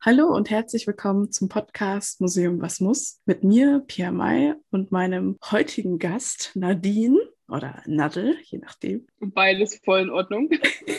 [0.00, 5.36] Hallo und herzlich willkommen zum Podcast Museum Was muss mit mir, Pia May, und meinem
[5.50, 9.08] heutigen Gast Nadine oder Nadel, je nachdem.
[9.18, 10.50] Beides voll in Ordnung.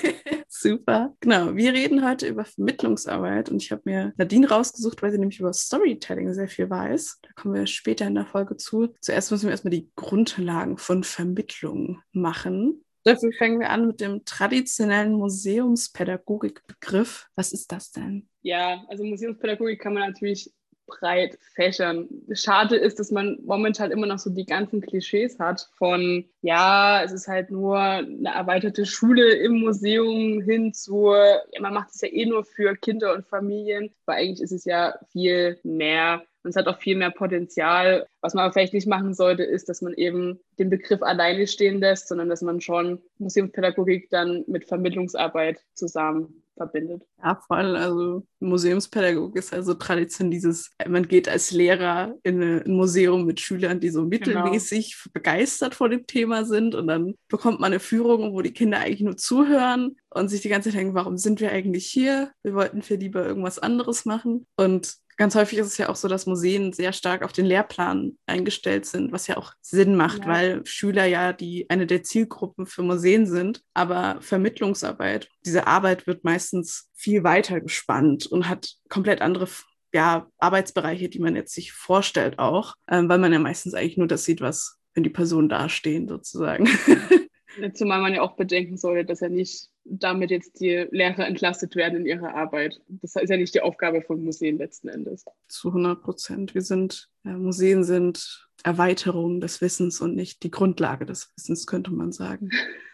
[0.50, 1.16] Super.
[1.22, 5.40] Genau, wir reden heute über Vermittlungsarbeit und ich habe mir Nadine rausgesucht, weil sie nämlich
[5.40, 7.20] über Storytelling sehr viel weiß.
[7.22, 8.94] Da kommen wir später in der Folge zu.
[9.00, 12.84] Zuerst müssen wir erstmal die Grundlagen von Vermittlung machen.
[13.04, 17.30] Dafür fangen wir an mit dem traditionellen Museumspädagogikbegriff.
[17.36, 18.29] Was ist das denn?
[18.42, 20.52] Ja, also Museumspädagogik kann man natürlich
[20.90, 22.08] breit fächern.
[22.34, 27.12] Schade ist, dass man momentan immer noch so die ganzen Klischees hat von, ja, es
[27.12, 32.10] ist halt nur eine erweiterte Schule im Museum hin zu, ja, man macht es ja
[32.10, 36.24] eh nur für Kinder und Familien, weil eigentlich ist es ja viel mehr.
[36.42, 38.08] Und es hat auch viel mehr Potenzial.
[38.22, 41.82] Was man aber vielleicht nicht machen sollte, ist, dass man eben den Begriff alleine stehen
[41.82, 47.04] lässt, sondern dass man schon Museumspädagogik dann mit Vermittlungsarbeit zusammen verbindet.
[47.24, 47.76] Ja, voll.
[47.76, 53.80] Also Museumspädagogik ist also Tradition dieses, man geht als Lehrer in ein Museum mit Schülern,
[53.80, 54.10] die so genau.
[54.10, 55.12] mittelmäßig genau.
[55.14, 59.02] begeistert vor dem Thema sind und dann bekommt man eine Führung, wo die Kinder eigentlich
[59.02, 62.32] nur zuhören und sich die ganze Zeit denken, warum sind wir eigentlich hier?
[62.44, 64.46] Wir wollten viel lieber irgendwas anderes machen.
[64.58, 68.18] Und ganz häufig ist es ja auch so, dass Museen sehr stark auf den Lehrplan
[68.26, 70.28] eingestellt sind, was ja auch Sinn macht, ja.
[70.28, 73.62] weil Schüler ja die eine der Zielgruppen für Museen sind.
[73.74, 79.50] Aber Vermittlungsarbeit, diese Arbeit wird meistens viel weiter gespannt und hat komplett andere
[79.94, 84.08] ja, Arbeitsbereiche, die man jetzt sich vorstellt auch, ähm, weil man ja meistens eigentlich nur
[84.08, 86.66] das sieht, was wenn die Personen dastehen sozusagen.
[87.74, 92.00] Zumal man ja auch bedenken sollte, dass ja nicht damit jetzt die Lehrer entlastet werden
[92.00, 92.80] in ihrer Arbeit.
[92.88, 95.26] Das ist ja nicht die Aufgabe von Museen letzten Endes.
[95.48, 96.54] Zu 100 Prozent.
[96.54, 101.92] Wir sind, ja, Museen sind Erweiterung des Wissens und nicht die Grundlage des Wissens, könnte
[101.92, 102.50] man sagen.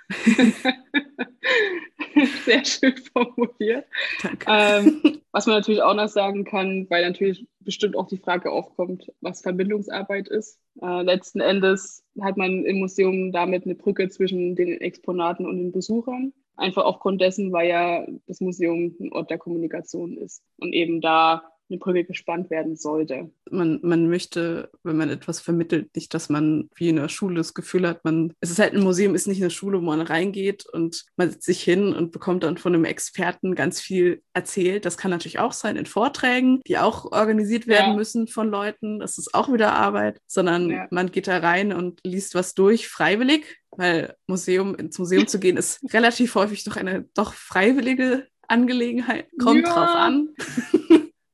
[2.45, 3.85] Sehr schön formuliert.
[4.21, 4.45] Danke.
[4.47, 5.01] Ähm,
[5.31, 9.41] was man natürlich auch noch sagen kann, weil natürlich bestimmt auch die Frage aufkommt, was
[9.41, 10.59] Verbindungsarbeit ist.
[10.81, 15.71] Äh, letzten Endes hat man im Museum damit eine Brücke zwischen den Exponaten und den
[15.71, 16.31] Besuchern.
[16.57, 21.43] Einfach aufgrund dessen, weil ja das Museum ein Ort der Kommunikation ist und eben da
[21.69, 23.31] eine Brücke gespannt werden sollte.
[23.49, 27.53] Man, man möchte, wenn man etwas vermittelt, nicht, dass man wie in der Schule das
[27.53, 30.65] Gefühl hat, man, es ist halt ein Museum, ist nicht eine Schule, wo man reingeht
[30.71, 34.85] und man setzt sich hin und bekommt dann von einem Experten ganz viel erzählt.
[34.85, 37.95] Das kann natürlich auch sein in Vorträgen, die auch organisiert werden ja.
[37.95, 38.99] müssen von Leuten.
[38.99, 40.87] Das ist auch wieder Arbeit, sondern ja.
[40.91, 45.57] man geht da rein und liest was durch, freiwillig, weil Museum, ins Museum zu gehen,
[45.57, 49.27] ist relativ häufig doch eine doch freiwillige Angelegenheit.
[49.41, 49.73] Kommt ja.
[49.73, 50.29] drauf an.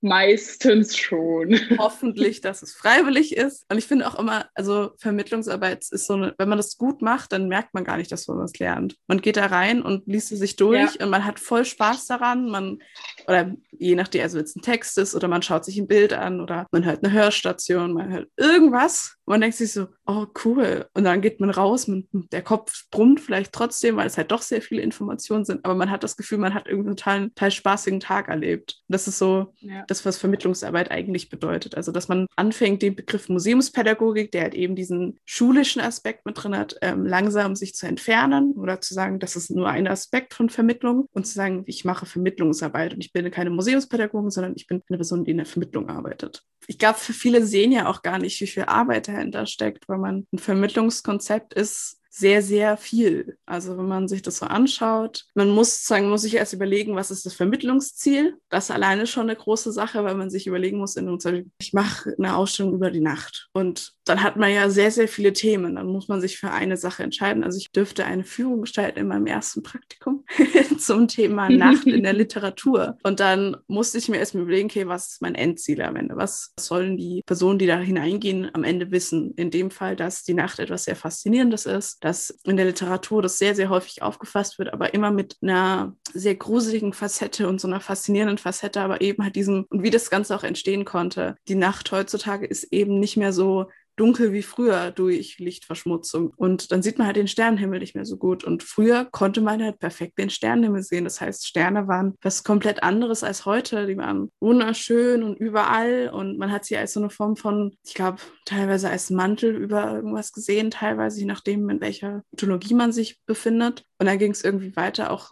[0.02, 1.60] Meistens schon.
[1.78, 3.66] Hoffentlich, dass es freiwillig ist.
[3.70, 7.32] Und ich finde auch immer, also Vermittlungsarbeit ist so eine, wenn man das gut macht,
[7.32, 8.98] dann merkt man gar nicht, dass man was lernt.
[9.06, 11.06] Man geht da rein und liest es sich durch ja.
[11.06, 12.50] und man hat voll Spaß daran.
[12.50, 12.80] Man,
[13.28, 16.14] oder je nachdem, also wenn es ein Text ist oder man schaut sich ein Bild
[16.14, 19.18] an oder man hört eine Hörstation, man hört irgendwas.
[19.26, 20.88] Man denkt sich so, oh cool.
[20.94, 24.42] Und dann geht man raus, man, der Kopf brummt vielleicht trotzdem, weil es halt doch
[24.42, 27.52] sehr viele Informationen sind, aber man hat das Gefühl, man hat irgendwie einen total, total
[27.52, 28.82] spaßigen Tag erlebt.
[28.88, 31.76] Das ist so, ja das, was Vermittlungsarbeit eigentlich bedeutet.
[31.76, 36.58] Also, dass man anfängt, den Begriff Museumspädagogik, der halt eben diesen schulischen Aspekt mit drin
[36.58, 40.50] hat, ähm, langsam sich zu entfernen oder zu sagen, das ist nur ein Aspekt von
[40.50, 44.82] Vermittlung und zu sagen, ich mache Vermittlungsarbeit und ich bin keine Museumspädagogin, sondern ich bin
[44.90, 46.44] eine Person, die in der Vermittlung arbeitet.
[46.68, 50.28] Ich glaube, viele sehen ja auch gar nicht, wie viel Arbeit dahinter steckt, weil man
[50.32, 53.38] ein Vermittlungskonzept ist, sehr, sehr viel.
[53.46, 57.10] Also wenn man sich das so anschaut, man muss sagen, muss sich erst überlegen, was
[57.10, 58.38] ist das Vermittlungsziel.
[58.50, 61.18] Das ist alleine schon eine große Sache, weil man sich überlegen muss, in
[61.60, 63.50] ich mache eine Ausstellung über die Nacht.
[63.54, 65.76] Und dann hat man ja sehr, sehr viele Themen.
[65.76, 67.44] Dann muss man sich für eine Sache entscheiden.
[67.44, 70.26] Also ich dürfte eine Führung gestalten in meinem ersten Praktikum
[70.78, 72.98] zum Thema Nacht in der Literatur.
[73.04, 76.18] Und dann musste ich mir erstmal überlegen, okay, was ist mein Endziel am Ende?
[76.18, 79.34] Was sollen die Personen, die da hineingehen, am Ende wissen?
[79.36, 83.38] In dem Fall, dass die Nacht etwas sehr Faszinierendes ist, dass in der Literatur das
[83.38, 87.82] sehr, sehr häufig aufgefasst wird, aber immer mit einer sehr gruseligen Facette und so einer
[87.82, 91.36] faszinierenden Facette, aber eben halt diesem, und wie das Ganze auch entstehen konnte.
[91.48, 93.68] Die Nacht heutzutage ist eben nicht mehr so
[94.02, 96.34] dunkel wie früher durch Lichtverschmutzung.
[96.36, 98.44] Und dann sieht man halt den Sternenhimmel nicht mehr so gut.
[98.44, 101.04] Und früher konnte man halt perfekt den Sternenhimmel sehen.
[101.04, 103.86] Das heißt, Sterne waren was komplett anderes als heute.
[103.86, 106.10] Die waren wunderschön und überall.
[106.12, 109.94] Und man hat sie als so eine Form von, ich glaube, teilweise als Mantel über
[109.94, 113.84] irgendwas gesehen, teilweise je nachdem, in welcher Mythologie man sich befindet.
[114.00, 115.32] Und dann ging es irgendwie weiter, auch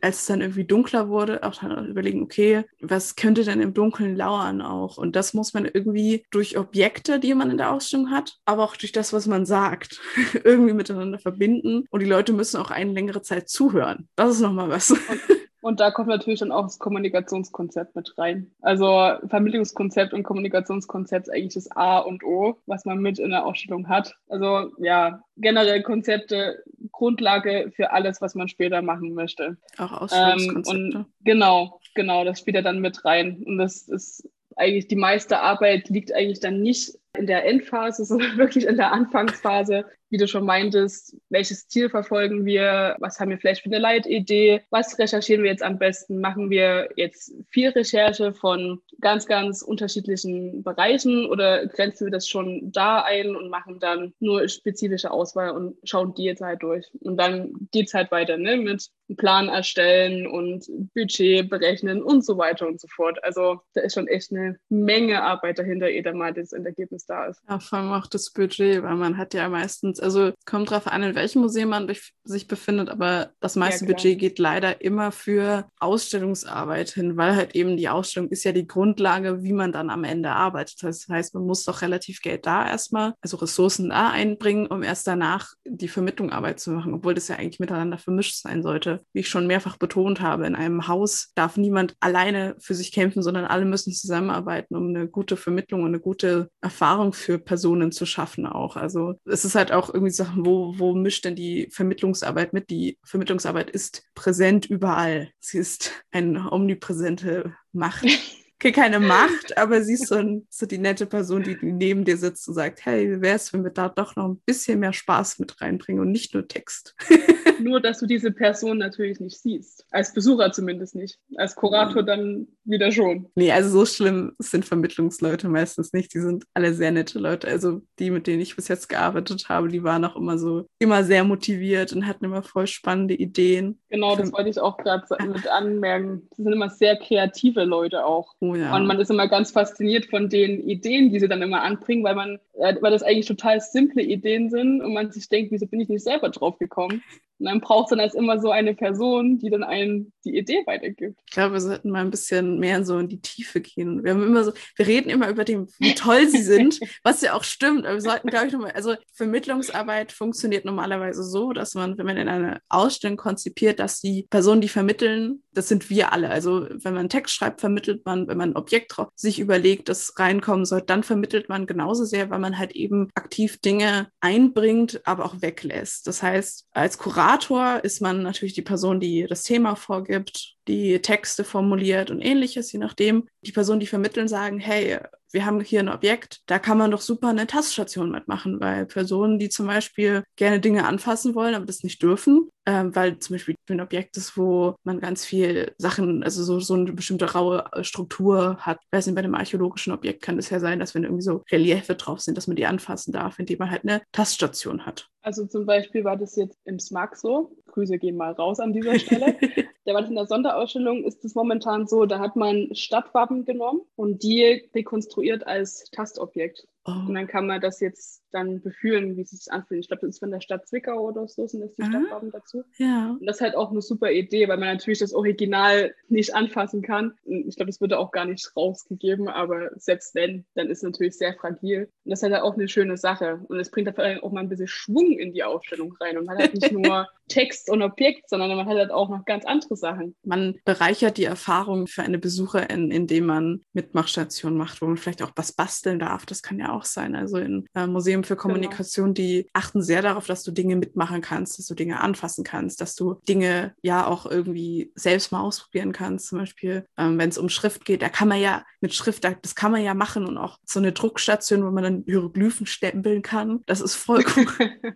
[0.00, 4.16] als es dann irgendwie dunkler wurde, auch dann überlegen, okay, was könnte denn im Dunkeln
[4.16, 4.96] lauern auch?
[4.96, 8.76] Und das muss man irgendwie durch Objekte, die man in der Ausstellung hat, aber auch
[8.76, 10.00] durch das, was man sagt,
[10.44, 11.84] irgendwie miteinander verbinden.
[11.90, 14.08] Und die Leute müssen auch eine längere Zeit zuhören.
[14.16, 14.90] Das ist nochmal was.
[14.90, 15.00] Und
[15.66, 18.52] Und da kommt natürlich dann auch das Kommunikationskonzept mit rein.
[18.60, 23.44] Also Vermittlungskonzept und Kommunikationskonzept ist eigentlich das A und O, was man mit in der
[23.44, 24.14] Ausstellung hat.
[24.28, 29.56] Also ja, generell Konzepte, Grundlage für alles, was man später machen möchte.
[29.76, 30.78] Auch Ausstellungskonzepte.
[30.78, 33.42] Ähm, und genau, genau, das spielt ja dann mit rein.
[33.44, 38.38] Und das ist eigentlich die meiste Arbeit liegt eigentlich dann nicht in der Endphase, sondern
[38.38, 43.38] wirklich in der Anfangsphase, wie du schon meintest, welches Ziel verfolgen wir, was haben wir
[43.38, 48.32] vielleicht für eine Leitidee, was recherchieren wir jetzt am besten, machen wir jetzt viel Recherche
[48.32, 54.12] von ganz, ganz unterschiedlichen Bereichen oder grenzen wir das schon da ein und machen dann
[54.20, 56.86] nur spezifische Auswahl und schauen die jetzt halt durch.
[57.00, 62.66] Und dann geht's halt weiter ne, mit Plan erstellen und Budget berechnen und so weiter
[62.66, 63.22] und so fort.
[63.22, 67.26] Also da ist schon echt eine Menge Arbeit dahinter, ehe dann mal das Endergebnis da
[67.26, 67.40] ist.
[67.48, 71.02] Ja, vor allem auch das Budget, weil man hat ja meistens, also kommt drauf an,
[71.02, 71.90] in welchem Museum man
[72.24, 77.54] sich befindet, aber das meiste ja, Budget geht leider immer für Ausstellungsarbeit hin, weil halt
[77.54, 80.82] eben die Ausstellung ist ja die Grundlage, wie man dann am Ende arbeitet.
[80.82, 85.06] Das heißt, man muss doch relativ Geld da erstmal, also Ressourcen da einbringen, um erst
[85.06, 88.95] danach die Vermittlung Arbeit zu machen, obwohl das ja eigentlich miteinander vermischt sein sollte.
[89.12, 93.22] Wie ich schon mehrfach betont habe, in einem Haus darf niemand alleine für sich kämpfen,
[93.22, 98.06] sondern alle müssen zusammenarbeiten, um eine gute Vermittlung und eine gute Erfahrung für Personen zu
[98.06, 98.76] schaffen auch.
[98.76, 102.70] Also es ist halt auch irgendwie Sachen, wo, wo mischt denn die Vermittlungsarbeit mit?
[102.70, 105.30] Die Vermittlungsarbeit ist präsent überall.
[105.40, 108.04] Sie ist eine omnipräsente Macht.
[108.58, 112.16] okay, keine Macht, aber sie ist so, ein, so, die nette Person, die neben dir
[112.16, 114.92] sitzt und sagt, hey, wie wäre es, wenn wir da doch noch ein bisschen mehr
[114.92, 116.94] Spaß mit reinbringen und nicht nur Text.
[117.60, 119.84] nur, dass du diese Person natürlich nicht siehst.
[119.90, 121.18] Als Besucher zumindest nicht.
[121.36, 123.28] Als Kurator dann wieder schon.
[123.34, 126.14] Nee, also so schlimm sind Vermittlungsleute meistens nicht.
[126.14, 127.48] Die sind alle sehr nette Leute.
[127.48, 131.04] Also die, mit denen ich bis jetzt gearbeitet habe, die waren auch immer so, immer
[131.04, 133.78] sehr motiviert und hatten immer voll spannende Ideen.
[133.88, 136.28] Genau, das wollte ich auch gerade mit anmerken.
[136.36, 138.34] Die sind immer sehr kreative Leute auch.
[138.40, 138.74] Oh ja.
[138.74, 142.14] Und man ist immer ganz fasziniert von den Ideen, die sie dann immer anbringen, weil
[142.14, 145.88] man, weil das eigentlich total simple Ideen sind und man sich denkt, wieso bin ich
[145.88, 147.02] nicht selber drauf gekommen?
[147.38, 150.62] Und dann braucht es dann als immer so eine Person, die dann einem die Idee
[150.64, 151.20] weitergibt.
[151.26, 154.02] Ich glaube, wir sollten mal ein bisschen mehr so in die Tiefe gehen.
[154.02, 157.34] Wir haben immer so, wir reden immer über dem, wie toll sie sind, was ja
[157.34, 157.84] auch stimmt.
[157.84, 162.16] Aber wir sollten, glaube ich, nochmal, also Vermittlungsarbeit funktioniert normalerweise so, dass man, wenn man
[162.16, 166.30] in eine Ausstellung konzipiert, dass die Personen, die vermitteln, das sind wir alle.
[166.30, 170.64] Also wenn man Text schreibt, vermittelt man, wenn man ein Objekt sich überlegt, das reinkommen
[170.66, 175.40] soll, dann vermittelt man genauso sehr, weil man halt eben aktiv Dinge einbringt, aber auch
[175.40, 176.06] weglässt.
[176.06, 181.44] Das heißt, als Kurator ist man natürlich die Person, die das Thema vorgibt, die Texte
[181.44, 183.28] formuliert und ähnliches, je nachdem.
[183.42, 184.98] Die Personen, die vermitteln, sagen, hey,
[185.32, 189.38] wir haben hier ein Objekt, da kann man doch super eine Taststation mitmachen, weil Personen,
[189.38, 193.54] die zum Beispiel gerne Dinge anfassen wollen, aber das nicht dürfen, äh, weil zum Beispiel
[193.68, 198.58] ein Objekt ist, wo man ganz viel Sachen, also so, so eine bestimmte raue Struktur
[198.60, 198.78] hat.
[198.82, 201.42] Ich weiß nicht, bei einem archäologischen Objekt kann es ja sein, dass wenn irgendwie so
[201.50, 205.08] Reliefe drauf sind, dass man die anfassen darf, indem man halt eine Taststation hat.
[205.26, 207.50] Also zum Beispiel war das jetzt im SMAG so.
[207.66, 209.34] Grüße gehen mal raus an dieser Stelle.
[209.84, 213.80] der war das in der Sonderausstellung, ist es momentan so, da hat man Stadtwappen genommen
[213.96, 216.68] und die rekonstruiert als Tastobjekt.
[216.86, 217.08] Oh.
[217.08, 219.80] Und dann kann man das jetzt dann befühlen, wie es sich anfühlt.
[219.80, 222.30] Ich glaube, das ist von der Stadt Zwickau oder so, sind das die ah, Stadtwappen
[222.30, 222.62] dazu.
[222.76, 223.16] Ja.
[223.18, 226.82] Und das ist halt auch eine super Idee, weil man natürlich das Original nicht anfassen
[226.82, 227.14] kann.
[227.24, 231.16] Ich glaube, das würde auch gar nicht rausgegeben, aber selbst wenn, dann ist es natürlich
[231.16, 231.88] sehr fragil.
[232.04, 233.40] Und das ist halt auch eine schöne Sache.
[233.48, 236.18] Und es bringt halt auch mal ein bisschen Schwung in die Ausstellung rein.
[236.18, 239.44] Und man hat nicht nur Text und Objekt, sondern man hat halt auch noch ganz
[239.44, 240.14] andere Sachen.
[240.22, 245.32] Man bereichert die Erfahrung für eine Besucherin, indem man Mitmachstationen macht, wo man vielleicht auch
[245.34, 246.26] was basteln darf.
[246.26, 247.16] Das kann ja auch sein.
[247.16, 248.42] Also in äh, Museum für genau.
[248.42, 249.14] Kommunikation, genau.
[249.14, 252.94] die achten sehr darauf, dass du Dinge mitmachen kannst, dass du Dinge anfassen kannst, dass
[252.94, 256.28] du Dinge ja auch irgendwie selbst mal ausprobieren kannst.
[256.28, 259.54] Zum Beispiel, ähm, wenn es um Schrift geht, da kann man ja mit Schrift, das
[259.54, 263.62] kann man ja machen und auch so eine Druckstation, wo man dann Hieroglyphen stempeln kann.
[263.66, 264.46] Das ist voll cool.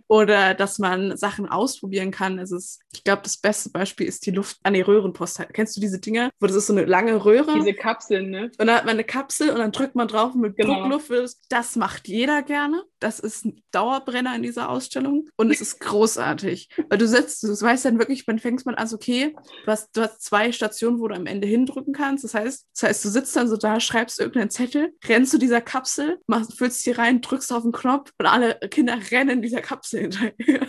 [0.08, 2.38] Oder dass man Sachen ausprobieren kann.
[2.38, 5.40] Es ist, ich glaube, das beste Beispiel ist die Luft an die Röhrenpost.
[5.52, 7.54] Kennst du diese Dinger, wo das ist so eine lange Röhre?
[7.54, 8.50] Diese Kapseln, ne?
[8.58, 10.80] Und dann hat man eine Kapsel und dann drückt man drauf mit genau.
[10.80, 11.10] Druckluft.
[11.48, 12.82] Das macht jeder gerne.
[12.98, 16.68] Das ist ein Dauerbrenner in dieser Ausstellung und es ist großartig.
[16.88, 19.34] Weil du setzt, du weißt dann wirklich, man fängst man an, okay,
[19.64, 22.24] du hast, du hast zwei Stationen, wo du am Ende hindrücken kannst.
[22.24, 25.60] Das heißt, das heißt, du sitzt dann so da, schreibst irgendeinen Zettel, rennst zu dieser
[25.60, 30.00] Kapsel, machst, füllst die rein, drückst auf den Knopf und alle Kinder rennen dieser Kapsel
[30.00, 30.68] hinterher.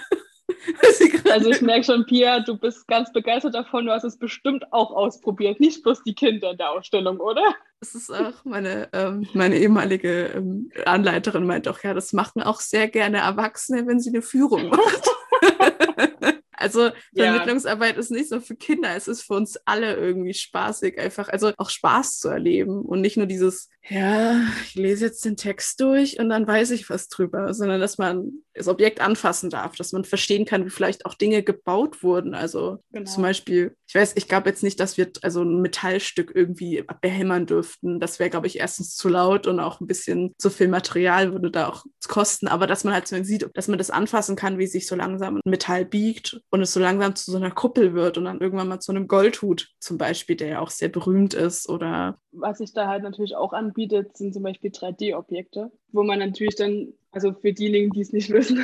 [1.31, 3.85] also ich merke schon, Pia, du bist ganz begeistert davon.
[3.85, 5.59] Du hast es bestimmt auch ausprobiert.
[5.59, 7.55] Nicht bloß die Kinder in der Ausstellung, oder?
[7.79, 12.59] Das ist auch meine, ähm, meine ehemalige ähm, Anleiterin meint auch, ja, das machen auch
[12.59, 15.01] sehr gerne Erwachsene, wenn sie eine Führung machen.
[16.61, 17.23] Also ja.
[17.23, 21.53] Vermittlungsarbeit ist nicht nur für Kinder, es ist für uns alle irgendwie spaßig, einfach, also
[21.57, 26.19] auch Spaß zu erleben und nicht nur dieses, ja, ich lese jetzt den Text durch
[26.19, 30.03] und dann weiß ich was drüber, sondern dass man das Objekt anfassen darf, dass man
[30.03, 32.35] verstehen kann, wie vielleicht auch Dinge gebaut wurden.
[32.35, 33.09] Also genau.
[33.09, 37.47] zum Beispiel, ich weiß, ich glaube jetzt nicht, dass wir also ein Metallstück irgendwie behämmern
[37.47, 37.99] dürften.
[37.99, 41.49] Das wäre, glaube ich, erstens zu laut und auch ein bisschen zu viel Material würde
[41.49, 42.47] da auch kosten.
[42.47, 45.37] Aber dass man halt so sieht, dass man das anfassen kann, wie sich so langsam
[45.37, 48.67] ein Metall biegt und es so langsam zu so einer Kuppel wird und dann irgendwann
[48.67, 51.67] mal zu einem Goldhut zum Beispiel, der ja auch sehr berühmt ist.
[51.67, 56.55] Oder was sich da halt natürlich auch anbietet, sind zum Beispiel 3D-Objekte, wo man natürlich
[56.55, 58.57] dann also für diejenigen, die es nicht wissen,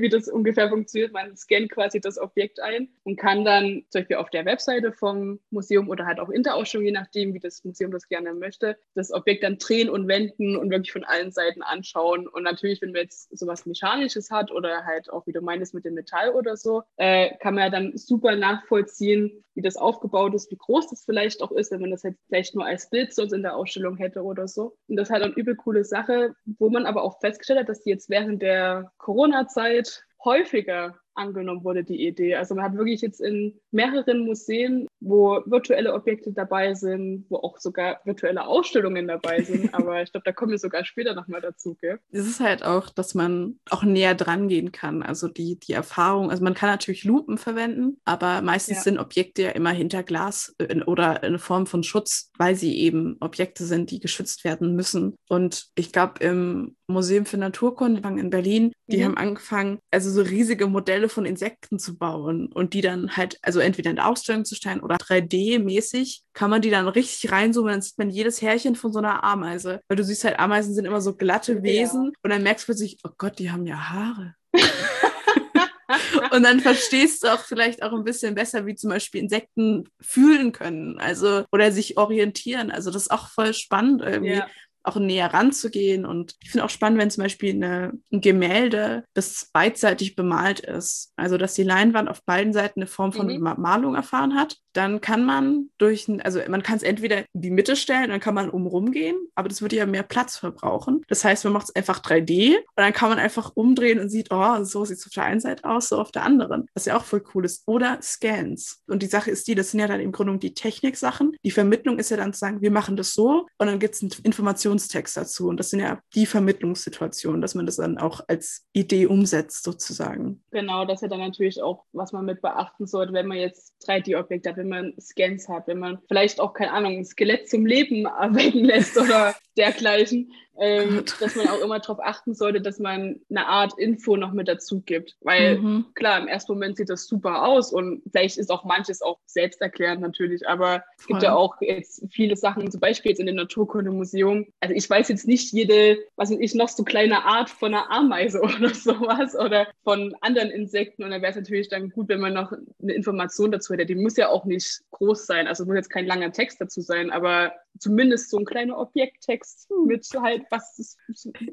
[0.00, 4.16] wie das ungefähr funktioniert, man scannt quasi das Objekt ein und kann dann zum Beispiel
[4.16, 7.64] auf der Webseite vom Museum oder halt auch in der Ausstellung, je nachdem, wie das
[7.64, 11.62] Museum das gerne möchte, das Objekt dann drehen und wenden und wirklich von allen Seiten
[11.62, 12.26] anschauen.
[12.26, 15.84] Und natürlich, wenn man jetzt sowas Mechanisches hat oder halt auch, wie du meinst, mit
[15.84, 20.50] dem Metall oder so, äh, kann man ja dann super nachvollziehen, wie das aufgebaut ist,
[20.50, 23.32] wie groß das vielleicht auch ist, wenn man das halt vielleicht nur als Bild sonst
[23.32, 24.76] in der Ausstellung hätte oder so.
[24.88, 27.82] Und das ist halt eine übel coole Sache, wo man aber auch festgestellt hat, dass
[27.82, 32.36] die jetzt während der Corona-Zeit häufiger angenommen wurde, die Idee.
[32.36, 37.58] Also man hat wirklich jetzt in mehreren Museen, wo virtuelle Objekte dabei sind, wo auch
[37.58, 39.74] sogar virtuelle Ausstellungen dabei sind.
[39.74, 41.76] Aber ich glaube, da kommen wir sogar später nochmal dazu.
[41.80, 41.98] Gell?
[42.10, 45.02] Es ist halt auch, dass man auch näher dran gehen kann.
[45.02, 48.82] Also die, die Erfahrung, also man kann natürlich Lupen verwenden, aber meistens ja.
[48.82, 53.16] sind Objekte ja immer hinter Glas in, oder in Form von Schutz, weil sie eben
[53.20, 55.16] Objekte sind, die geschützt werden müssen.
[55.28, 59.04] Und ich glaube, im Museum für Naturkunde in Berlin, die mhm.
[59.04, 63.60] haben angefangen, also so riesige Modelle von Insekten zu bauen und die dann halt, also
[63.60, 67.82] entweder in der Ausstellung zu stellen oder 3D-mäßig, kann man die dann richtig reinzoomen, dann
[67.82, 69.80] sieht man jedes Härchen von so einer Ameise.
[69.88, 72.12] Weil du siehst halt, Ameisen sind immer so glatte Wesen ja.
[72.22, 74.34] und dann merkst du plötzlich, oh Gott, die haben ja Haare.
[76.32, 80.52] und dann verstehst du auch vielleicht auch ein bisschen besser, wie zum Beispiel Insekten fühlen
[80.52, 82.70] können, also oder sich orientieren.
[82.70, 84.34] Also das ist auch voll spannend irgendwie.
[84.34, 84.46] Ja
[84.84, 86.04] auch näher ranzugehen.
[86.04, 91.12] Und ich finde auch spannend, wenn zum Beispiel eine, ein Gemälde, das beidseitig bemalt ist,
[91.16, 93.54] also dass die Leinwand auf beiden Seiten eine Form von mhm.
[93.58, 97.76] Malung erfahren hat, dann kann man durch, also man kann es entweder in die Mitte
[97.76, 101.02] stellen, dann kann man umrum gehen, aber das würde ja mehr Platz verbrauchen.
[101.08, 104.28] Das heißt, man macht es einfach 3D und dann kann man einfach umdrehen und sieht,
[104.30, 106.96] oh, so sieht es auf der einen Seite aus, so auf der anderen, was ja
[106.96, 107.62] auch voll cool ist.
[107.66, 108.82] Oder Scans.
[108.86, 111.36] Und die Sache ist die, das sind ja dann im Grunde die Techniksachen.
[111.44, 114.02] Die Vermittlung ist ja dann zu sagen, wir machen das so und dann gibt es
[114.02, 115.48] einen Informationstext dazu.
[115.48, 120.42] Und das sind ja die Vermittlungssituationen, dass man das dann auch als Idee umsetzt, sozusagen.
[120.50, 123.74] Genau, das ist ja dann natürlich auch, was man mit beachten sollte, wenn man jetzt
[123.86, 127.66] 3D-Objekte hat, wenn man Scans hat, wenn man vielleicht auch, keine Ahnung, ein Skelett zum
[127.66, 133.20] Leben erwecken lässt oder dergleichen ähm, dass man auch immer darauf achten sollte, dass man
[133.30, 135.16] eine Art Info noch mit dazu gibt.
[135.20, 135.86] Weil mhm.
[135.94, 140.02] klar, im ersten Moment sieht das super aus und vielleicht ist auch manches auch selbsterklärend
[140.02, 144.46] natürlich, aber es gibt ja auch jetzt viele Sachen, zum Beispiel jetzt in dem Naturkundemuseum.
[144.60, 147.90] Also ich weiß jetzt nicht jede, was weiß ich, noch so kleine Art von einer
[147.90, 152.20] Ameise oder sowas oder von anderen Insekten und da wäre es natürlich dann gut, wenn
[152.20, 153.86] man noch eine Information dazu hätte.
[153.86, 157.10] Die muss ja auch nicht groß sein, also muss jetzt kein langer Text dazu sein,
[157.10, 159.86] aber zumindest so ein kleiner Objekttext hm.
[159.86, 160.96] mit halt, was es,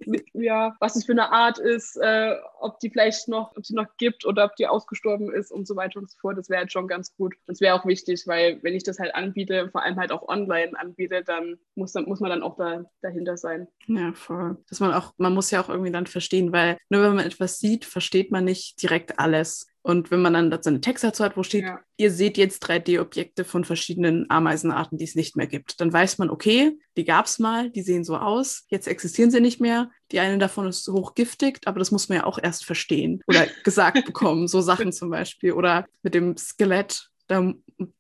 [0.06, 3.76] mit, ja, was es für eine Art ist, äh, ob die vielleicht noch, ob sie
[3.76, 6.38] noch gibt oder ob die ausgestorben ist und so weiter und so fort.
[6.38, 7.36] Das wäre halt schon ganz gut.
[7.48, 10.78] Das wäre auch wichtig, weil wenn ich das halt anbiete, vor allem halt auch online
[10.80, 13.68] anbiete, dann muss, dann, muss man dann auch da, dahinter sein.
[13.88, 14.58] Ja, voll.
[14.70, 17.60] Dass man auch, man muss ja auch irgendwie dann verstehen, weil nur wenn man etwas
[17.60, 19.69] sieht, versteht man nicht direkt alles.
[19.82, 21.80] Und wenn man dann dazu einen Text dazu hat, wo steht, ja.
[21.98, 26.30] ihr seht jetzt 3D-Objekte von verschiedenen Ameisenarten, die es nicht mehr gibt, dann weiß man,
[26.30, 29.90] okay, die gab es mal, die sehen so aus, jetzt existieren sie nicht mehr.
[30.12, 34.06] Die eine davon ist hochgiftig, aber das muss man ja auch erst verstehen oder gesagt
[34.06, 35.54] bekommen, so Sachen zum Beispiel.
[35.54, 37.54] Oder mit dem Skelett, da,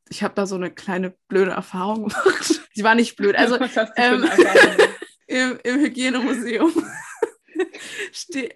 [0.09, 2.61] ich habe da so eine kleine blöde Erfahrung gemacht.
[2.73, 3.35] Sie war nicht blöd.
[3.35, 3.57] Also
[3.95, 4.25] ähm,
[5.27, 6.73] im, im Hygienemuseum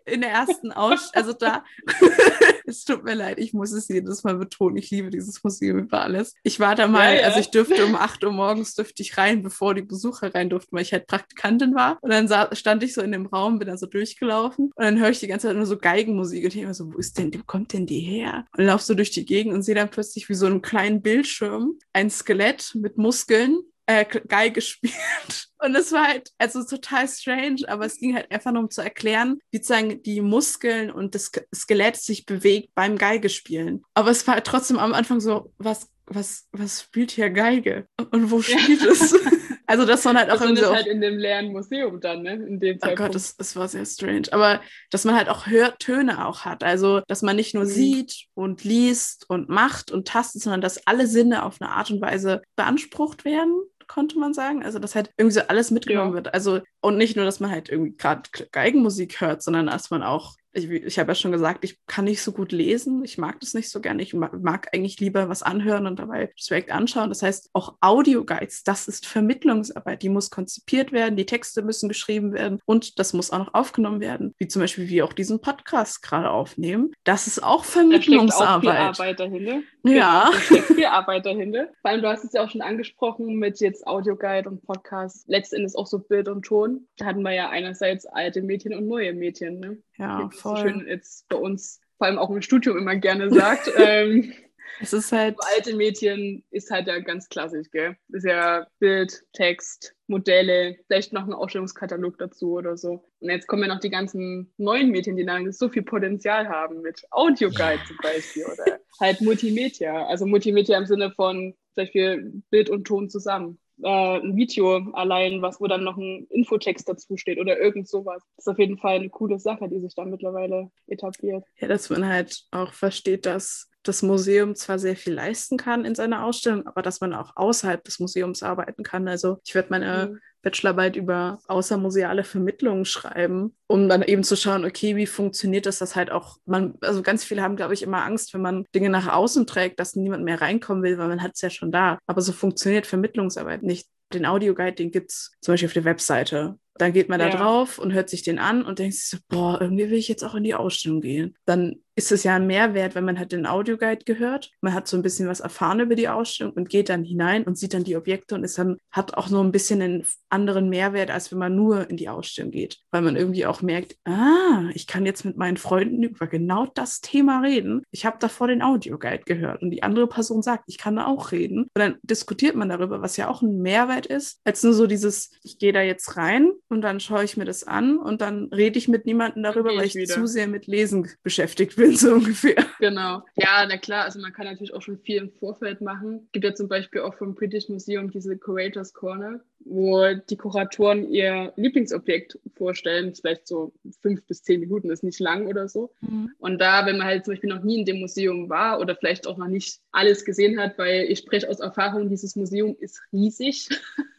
[0.05, 1.63] in der ersten Ausstellung, also da,
[2.65, 6.01] es tut mir leid, ich muss es jedes Mal betonen, ich liebe dieses Museum über
[6.01, 6.33] alles.
[6.43, 7.27] Ich war da mal, ja, ja.
[7.27, 10.75] also ich dürfte um 8 Uhr morgens dürfte ich rein, bevor die Besucher rein durften,
[10.75, 11.97] weil ich halt Praktikantin war.
[12.01, 14.99] Und dann sah, stand ich so in dem Raum, bin da so durchgelaufen und dann
[14.99, 17.33] höre ich die ganze Zeit nur so Geigenmusik und ich immer so, wo ist denn,
[17.33, 18.45] wo kommt denn die her?
[18.57, 21.77] Und lauf so durch die Gegend und sehe dann plötzlich wie so einen kleinen Bildschirm
[21.93, 24.93] ein Skelett mit Muskeln äh, Geige spielt.
[25.59, 28.81] Und es war halt also total strange, aber es ging halt einfach nur um zu
[28.81, 33.85] erklären, wie sozusagen die Muskeln und das Skelett sich bewegt beim Geigespielen.
[33.93, 37.87] Aber es war halt trotzdem am Anfang so, was, was, was spielt hier Geige?
[38.11, 38.91] Und wo spielt ja.
[38.91, 39.15] es?
[39.65, 40.73] Also, dass man halt auch irgendwie so.
[40.73, 42.33] halt in dem leeren Museum dann, ne?
[42.33, 42.99] In dem Zeitpunkt.
[42.99, 44.23] Oh Gott, das, das war sehr strange.
[44.31, 44.61] Aber
[44.91, 46.63] dass man halt auch Hörtöne auch hat.
[46.63, 47.69] Also, dass man nicht nur mhm.
[47.69, 52.01] sieht und liest und macht und tastet, sondern dass alle Sinne auf eine Art und
[52.01, 53.63] Weise beansprucht werden
[53.93, 54.63] konnte man sagen.
[54.63, 56.15] Also, dass halt irgendwie so alles mitgenommen ja.
[56.15, 56.33] wird.
[56.33, 60.35] Also, und nicht nur, dass man halt irgendwie gerade Geigenmusik hört, sondern dass man auch
[60.53, 63.03] ich, ich habe ja schon gesagt, ich kann nicht so gut lesen.
[63.03, 64.03] Ich mag das nicht so gerne.
[64.03, 67.09] Ich mag eigentlich lieber was anhören und dabei das Projekt anschauen.
[67.09, 70.03] Das heißt, auch Audioguides, das ist Vermittlungsarbeit.
[70.03, 73.99] Die muss konzipiert werden, die Texte müssen geschrieben werden und das muss auch noch aufgenommen
[73.99, 74.35] werden.
[74.37, 76.91] Wie zum Beispiel wir auch diesen Podcast gerade aufnehmen.
[77.03, 78.63] Das ist auch Vermittlungsarbeit.
[78.63, 79.61] Da steckt auch viel Arbeit dahinter.
[79.83, 80.29] Ja.
[80.29, 81.67] Genau, da steckt viel Arbeit dahinter.
[81.81, 85.27] Vor allem, du hast es ja auch schon angesprochen mit jetzt Audioguide und Podcast.
[85.27, 86.87] Letztendlich auch so Bild und Ton.
[86.97, 89.59] Da hatten wir ja einerseits alte Mädchen und neue Mädchen.
[89.59, 89.77] Ne?
[89.97, 90.57] Ja, voll.
[90.57, 93.71] So schön jetzt bei uns, vor allem auch im Studium immer gerne sagt.
[93.77, 94.33] ähm,
[94.79, 95.35] es ist halt.
[95.55, 97.95] Alte Mädchen ist halt ja ganz klassisch, gell?
[98.09, 103.05] Ist ja Bild, Text, Modelle, vielleicht noch ein Ausstellungskatalog dazu oder so.
[103.19, 106.81] Und jetzt kommen ja noch die ganzen neuen Mädchen, die dann so viel Potenzial haben
[106.81, 110.07] mit Audioguide zum Beispiel oder halt Multimedia.
[110.07, 115.41] Also Multimedia im Sinne von zum Beispiel Bild und Ton zusammen äh, ein Video allein,
[115.41, 118.23] was wo dann noch ein Infotext dazu steht oder irgend sowas.
[118.35, 121.45] Das ist auf jeden Fall eine coole Sache, die sich da mittlerweile etabliert.
[121.59, 125.95] Ja, dass man halt auch versteht, dass das Museum zwar sehr viel leisten kann in
[125.95, 129.07] seiner Ausstellung, aber dass man auch außerhalb des Museums arbeiten kann.
[129.07, 130.19] Also ich werde meine mhm.
[130.41, 135.95] Bachelorarbeit über außermuseale Vermittlungen schreiben, um dann eben zu schauen, okay, wie funktioniert das, dass
[135.95, 139.07] halt auch man, also ganz viele haben, glaube ich, immer Angst, wenn man Dinge nach
[139.07, 141.97] außen trägt, dass niemand mehr reinkommen will, weil man hat es ja schon da.
[142.05, 143.87] Aber so funktioniert Vermittlungsarbeit nicht.
[144.13, 146.59] Den Audioguide, den gibt es zum Beispiel auf der Webseite.
[146.75, 147.35] Dann geht man da ja.
[147.35, 150.23] drauf und hört sich den an und denkt sich so, boah, irgendwie will ich jetzt
[150.23, 151.35] auch in die Ausstellung gehen.
[151.45, 154.51] Dann ist es ja ein Mehrwert, wenn man halt den Audioguide gehört.
[154.61, 157.57] Man hat so ein bisschen was erfahren über die Ausstellung und geht dann hinein und
[157.57, 161.11] sieht dann die Objekte und ist dann, hat auch nur ein bisschen einen anderen Mehrwert,
[161.11, 162.79] als wenn man nur in die Ausstellung geht.
[162.91, 167.01] Weil man irgendwie auch merkt, ah, ich kann jetzt mit meinen Freunden über genau das
[167.01, 167.83] Thema reden.
[167.91, 171.31] Ich habe davor den Audioguide gehört und die andere Person sagt, ich kann da auch
[171.31, 171.63] reden.
[171.63, 175.31] Und dann diskutiert man darüber, was ja auch ein Mehrwert ist, als nur so dieses,
[175.43, 178.77] ich gehe da jetzt rein und dann schaue ich mir das an und dann rede
[178.77, 180.13] ich mit niemandem darüber, weil ich wieder.
[180.13, 182.65] zu sehr mit Lesen beschäftigt bin, so ungefähr.
[182.79, 183.23] Genau.
[183.35, 186.21] Ja, na klar, also man kann natürlich auch schon viel im Vorfeld machen.
[186.25, 191.09] Es gibt ja zum Beispiel auch vom British Museum diese Curators Corner, wo die Kuratoren
[191.09, 195.93] ihr Lieblingsobjekt vorstellen, vielleicht so fünf bis zehn Minuten, ist nicht lang oder so.
[196.01, 196.31] Mhm.
[196.39, 199.27] Und da, wenn man halt zum Beispiel noch nie in dem Museum war oder vielleicht
[199.27, 203.69] auch noch nicht alles gesehen hat, weil ich spreche aus Erfahrung, dieses Museum ist riesig.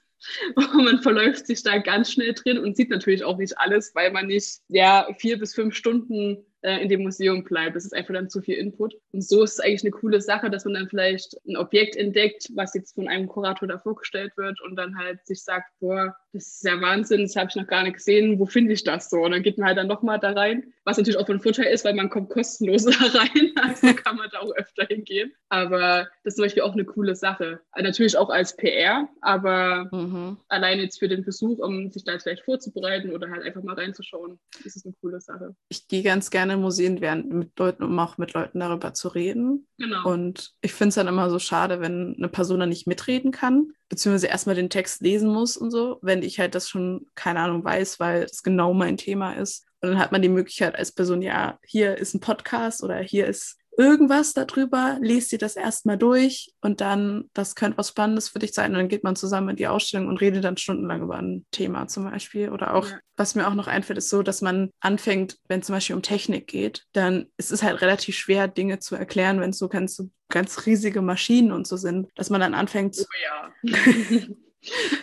[0.74, 4.26] Man verläuft sich da ganz schnell drin und sieht natürlich auch nicht alles, weil man
[4.26, 7.76] nicht ja, vier bis fünf Stunden äh, in dem Museum bleibt.
[7.76, 8.94] Das ist einfach dann zu viel Input.
[9.12, 12.48] Und so ist es eigentlich eine coole Sache, dass man dann vielleicht ein Objekt entdeckt,
[12.54, 16.46] was jetzt von einem Kurator da vorgestellt wird und dann halt sich sagt, boah, das
[16.48, 19.18] ist ja Wahnsinn, das habe ich noch gar nicht gesehen, wo finde ich das so?
[19.18, 21.84] Und dann geht man halt dann nochmal da rein, was natürlich auch von Vorteil ist,
[21.84, 25.32] weil man kommt kostenlos da rein, also kann man da auch öfter hingehen.
[25.48, 27.60] Aber das ist zum Beispiel auch eine coole Sache.
[27.80, 30.38] Natürlich auch als PR, aber mhm.
[30.48, 33.76] allein jetzt für den Besuch, um sich da jetzt vielleicht vorzubereiten oder halt einfach mal
[33.76, 35.54] reinzuschauen, ist es eine coole Sache.
[35.68, 39.06] Ich gehe ganz gerne in Museen werden mit Leuten, um auch mit Leuten darüber zu
[39.06, 39.68] reden.
[39.78, 40.08] Genau.
[40.10, 43.72] Und ich finde es dann immer so schade, wenn eine Person da nicht mitreden kann
[43.94, 47.64] beziehungsweise erstmal den Text lesen muss und so, wenn ich halt das schon, keine Ahnung,
[47.64, 49.66] weiß, weil es genau mein Thema ist.
[49.80, 53.26] Und dann hat man die Möglichkeit als Person, ja, hier ist ein Podcast oder hier
[53.26, 58.38] ist irgendwas darüber, lest dir das erstmal durch und dann, das könnte was Spannendes für
[58.38, 58.72] dich sein.
[58.72, 61.86] Und dann geht man zusammen in die Ausstellung und redet dann stundenlang über ein Thema
[61.88, 62.50] zum Beispiel.
[62.50, 62.98] Oder auch, ja.
[63.16, 66.02] was mir auch noch einfällt, ist so, dass man anfängt, wenn es zum Beispiel um
[66.02, 69.96] Technik geht, dann ist es halt relativ schwer, Dinge zu erklären, wenn es so ganz,
[69.96, 72.96] so ganz riesige Maschinen und so sind, dass man dann anfängt.
[72.98, 73.74] Oh ja.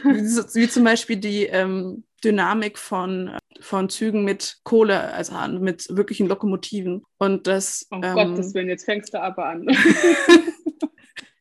[0.04, 7.04] wie, zum Beispiel die ähm, Dynamik von, von Zügen mit Kohle, also mit wirklichen Lokomotiven.
[7.18, 7.88] Und das.
[7.92, 9.68] Oh ähm, Gottes Willen, jetzt fängst du aber an.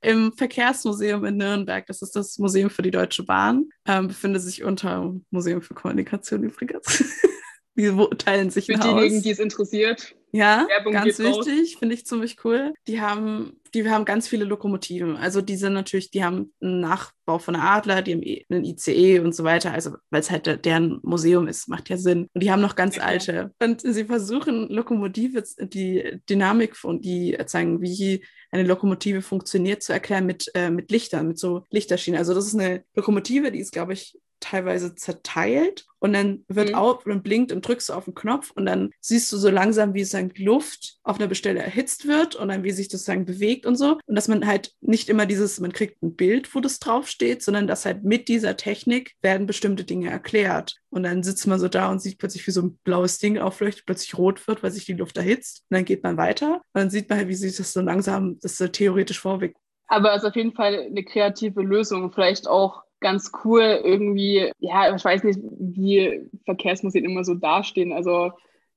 [0.03, 4.65] Im Verkehrsmuseum in Nürnberg, das ist das Museum für die Deutsche Bahn, ähm, befindet sich
[4.65, 7.05] unter Museum für Kommunikation übrigens.
[7.77, 10.15] die teilen sich Für diejenigen, die es interessiert.
[10.33, 12.73] Ja, Werbung ganz wichtig, finde ich ziemlich cool.
[12.87, 15.17] Die haben, die haben ganz viele Lokomotiven.
[15.17, 18.65] Also die sind natürlich, die haben einen Nachbau von einer Adler, die haben e, einen
[18.65, 19.73] ICE und so weiter.
[19.73, 22.29] Also weil es halt deren Museum ist, macht ja Sinn.
[22.33, 23.53] Und die haben noch ganz alte.
[23.63, 30.27] Und sie versuchen Lokomotive, die Dynamik von, die zeigen, wie eine Lokomotive funktioniert, zu erklären
[30.27, 32.19] mit, äh, mit Lichtern, mit so Lichterschienen.
[32.19, 36.75] Also das ist eine Lokomotive, die ist, glaube ich, teilweise zerteilt und dann wird mhm.
[36.75, 39.95] auf und blinkt und drückst du auf den Knopf und dann siehst du so langsam,
[39.95, 43.27] wie sozusagen die Luft auf einer Bestelle erhitzt wird und dann wie sich das sozusagen
[43.27, 43.99] bewegt und so.
[44.07, 47.67] Und dass man halt nicht immer dieses, man kriegt ein Bild, wo das draufsteht, sondern
[47.67, 50.77] dass halt mit dieser Technik werden bestimmte Dinge erklärt.
[50.89, 53.87] Und dann sitzt man so da und sieht plötzlich, wie so ein blaues Ding aufleuchtet,
[53.87, 55.65] plötzlich rot wird, weil sich die Luft erhitzt.
[55.71, 58.39] Und dann geht man weiter und dann sieht man halt, wie sich das so langsam,
[58.41, 59.55] das so theoretisch vorweg.
[59.87, 62.13] Aber es ist auf jeden Fall eine kreative Lösung.
[62.13, 67.93] Vielleicht auch ganz cool irgendwie, ja, ich weiß nicht, wie Verkehrsmuseen immer so dastehen.
[67.93, 68.33] Also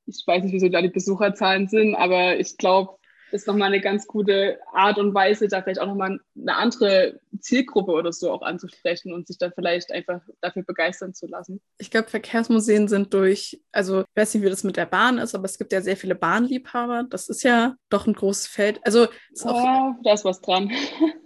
[0.05, 2.97] ich weiß nicht, wieso da die Besucherzahlen sind, aber ich glaube,
[3.33, 7.91] ist nochmal eine ganz gute Art und Weise, da vielleicht auch nochmal eine andere Zielgruppe
[7.91, 11.59] oder so auch anzusprechen und sich dann vielleicht einfach dafür begeistern zu lassen.
[11.79, 15.33] Ich glaube, Verkehrsmuseen sind durch, also ich weiß nicht, wie das mit der Bahn ist,
[15.33, 17.05] aber es gibt ja sehr viele Bahnliebhaber.
[17.09, 18.79] Das ist ja doch ein großes Feld.
[18.83, 20.71] Also ist auch, ja, da ist was dran.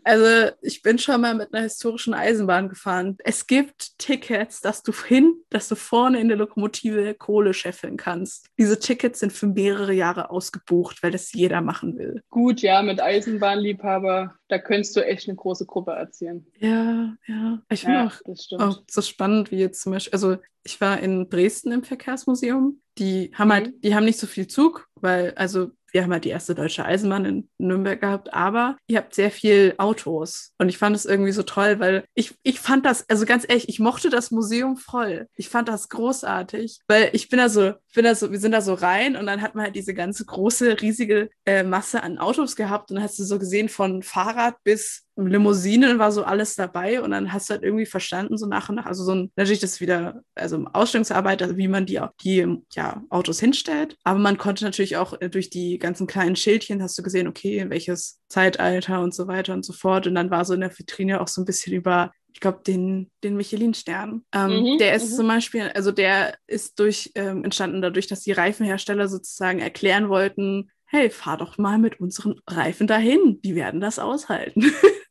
[0.08, 3.18] Also ich bin schon mal mit einer historischen Eisenbahn gefahren.
[3.24, 8.48] Es gibt Tickets, dass du hin, dass du vorne in der Lokomotive Kohle scheffeln kannst.
[8.58, 12.22] Diese Tickets sind für mehrere Jahre ausgebucht, weil das jeder machen will.
[12.30, 16.48] Gut, ja, mit Eisenbahnliebhaber, da könntest du echt eine große Gruppe erzielen.
[16.60, 17.62] Ja, ja.
[17.70, 21.30] Ich finde ja, auch, auch so spannend wie jetzt zum Beispiel, also ich war in
[21.30, 22.82] Dresden im Verkehrsmuseum.
[22.98, 23.72] Die haben halt, mhm.
[23.72, 26.86] halt, die haben nicht so viel Zug, weil, also wir haben halt die erste deutsche
[26.86, 30.54] Eisenbahn in Nürnberg gehabt, aber ihr habt sehr viel Autos.
[30.60, 33.68] Und ich fand es irgendwie so toll, weil ich, ich fand das, also ganz ehrlich,
[33.68, 35.26] ich mochte das Museum voll.
[35.36, 38.62] Ich fand das großartig, weil ich bin da so, bin da so, wir sind da
[38.62, 42.56] so rein und dann hat man halt diese ganze große, riesige äh, Masse an Autos
[42.56, 47.02] gehabt und dann hast du so gesehen von Fahrrad bis Limousinen war so alles dabei
[47.02, 49.60] und dann hast du halt irgendwie verstanden, so nach und nach, also so ein, natürlich
[49.60, 54.64] das wieder, also Ausstellungsarbeit, also wie man die, die ja, Autos hinstellt, aber man konnte
[54.64, 59.16] natürlich auch äh, durch die ganzen kleinen Schildchen hast du gesehen, okay, welches Zeitalter und
[59.16, 61.46] so weiter und so fort und dann war so in der Vitrine auch so ein
[61.46, 64.24] bisschen über ich glaube, den, den Michelin-Stern.
[64.32, 65.16] Ähm, mhm, der ist mhm.
[65.16, 70.70] zum Beispiel, also der ist durch ähm, entstanden dadurch, dass die Reifenhersteller sozusagen erklären wollten,
[70.86, 74.72] hey, fahr doch mal mit unseren Reifen dahin, die werden das aushalten.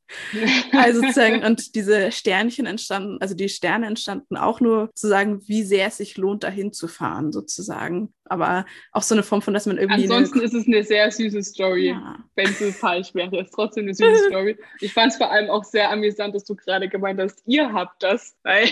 [0.72, 5.62] also sozusagen, und diese Sternchen entstanden, also die Sterne entstanden auch nur zu sagen, wie
[5.62, 8.12] sehr es sich lohnt, dahin zu fahren, sozusagen.
[8.24, 10.04] Aber auch so eine Form von, dass man irgendwie.
[10.04, 11.88] Ansonsten ist es eine sehr süße Story.
[11.88, 12.18] Ja.
[12.34, 14.56] Wenn es falsch wäre, ist trotzdem eine süße Story.
[14.80, 18.02] Ich fand es vor allem auch sehr amüsant, dass du gerade gemeint hast, ihr habt
[18.02, 18.68] das, weil,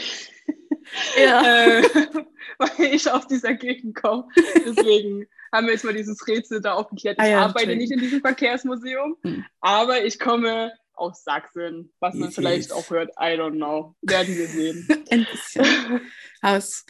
[1.21, 1.43] ja.
[1.79, 1.83] äh,
[2.59, 4.29] weil ich aus dieser Gegend komme.
[4.67, 7.17] Deswegen haben wir jetzt mal dieses Rätsel da aufgeklärt.
[7.19, 7.91] Ich ah, ja, arbeite natürlich.
[7.91, 9.45] nicht in diesem Verkehrsmuseum, hm.
[9.61, 13.11] aber ich komme aus Sachsen, was man vielleicht auch hört.
[13.19, 13.95] I don't know.
[14.03, 14.87] Werden wir sehen.
[15.11, 16.01] Ein bisschen.
[16.41, 16.85] Also,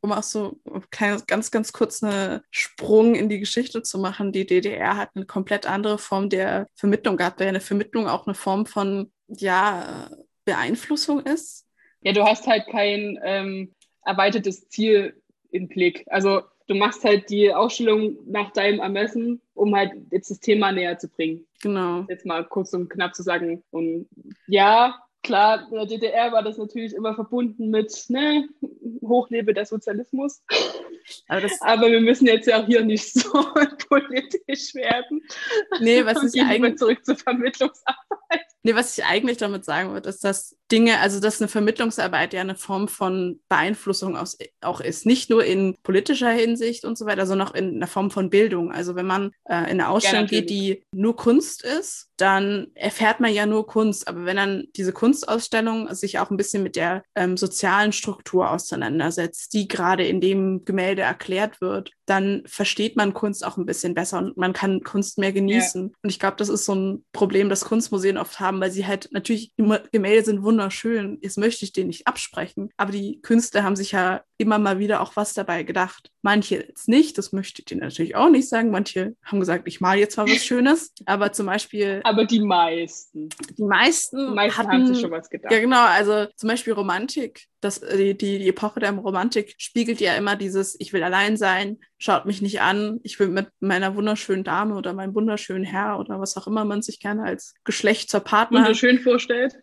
[0.00, 0.58] um auch so
[0.90, 5.66] ganz, ganz kurz einen Sprung in die Geschichte zu machen, die DDR hat eine komplett
[5.66, 10.10] andere Form der Vermittlung gehabt, weil eine Vermittlung auch eine Form von ja,
[10.44, 11.66] Beeinflussung ist.
[12.00, 16.04] Ja, du hast halt kein ähm, erweitertes Ziel im Blick.
[16.08, 20.98] Also du machst halt die Ausstellung nach deinem Ermessen, um halt jetzt das Thema näher
[20.98, 21.46] zu bringen.
[21.62, 22.04] Genau.
[22.08, 23.62] Jetzt mal kurz und knapp zu sagen.
[23.70, 24.08] Und
[24.46, 28.48] ja, klar, in der DDR war das natürlich immer verbunden mit ne,
[29.02, 30.42] Hochlebe der Sozialismus.
[31.28, 33.30] Aber, Aber, wir müssen jetzt ja auch hier nicht so
[33.88, 35.22] politisch werden.
[35.80, 38.45] Nee, was ist eigentlich zurück zur Vermittlungsarbeit.
[38.66, 42.40] Nee, was ich eigentlich damit sagen würde, ist, dass Dinge, also dass eine Vermittlungsarbeit ja
[42.40, 45.06] eine Form von Beeinflussung aus, auch ist.
[45.06, 48.72] Nicht nur in politischer Hinsicht und so weiter, sondern auch in einer Form von Bildung.
[48.72, 53.20] Also wenn man äh, in eine Ausstellung ja, geht, die nur Kunst ist, dann erfährt
[53.20, 54.08] man ja nur Kunst.
[54.08, 59.52] Aber wenn dann diese Kunstausstellung sich auch ein bisschen mit der ähm, sozialen Struktur auseinandersetzt,
[59.52, 64.18] die gerade in dem Gemälde erklärt wird, dann versteht man Kunst auch ein bisschen besser
[64.18, 65.88] und man kann Kunst mehr genießen.
[65.88, 65.94] Ja.
[66.02, 69.08] Und ich glaube, das ist so ein Problem, das Kunstmuseen oft haben, weil sie halt
[69.12, 73.92] natürlich, Gemälde sind wunderschön, jetzt möchte ich den nicht absprechen, aber die Künstler haben sich
[73.92, 76.10] ja immer mal wieder auch was dabei gedacht.
[76.22, 78.70] Manche jetzt nicht, das möchte ich dir natürlich auch nicht sagen.
[78.70, 82.00] Manche haben gesagt, ich mal jetzt mal was Schönes, aber zum Beispiel.
[82.04, 83.28] Aber die meisten.
[83.56, 85.52] Die meisten, die meisten hatten, haben sich schon was gedacht.
[85.52, 85.84] Ja, genau.
[85.84, 87.46] Also zum Beispiel Romantik.
[87.60, 91.78] Das, die, die, die Epoche der Romantik spiegelt ja immer dieses, ich will allein sein,
[91.98, 96.20] schaut mich nicht an, ich will mit meiner wunderschönen Dame oder meinem wunderschönen Herr oder
[96.20, 99.54] was auch immer man sich gerne als Geschlecht zur Partner wunderschön vorstellt.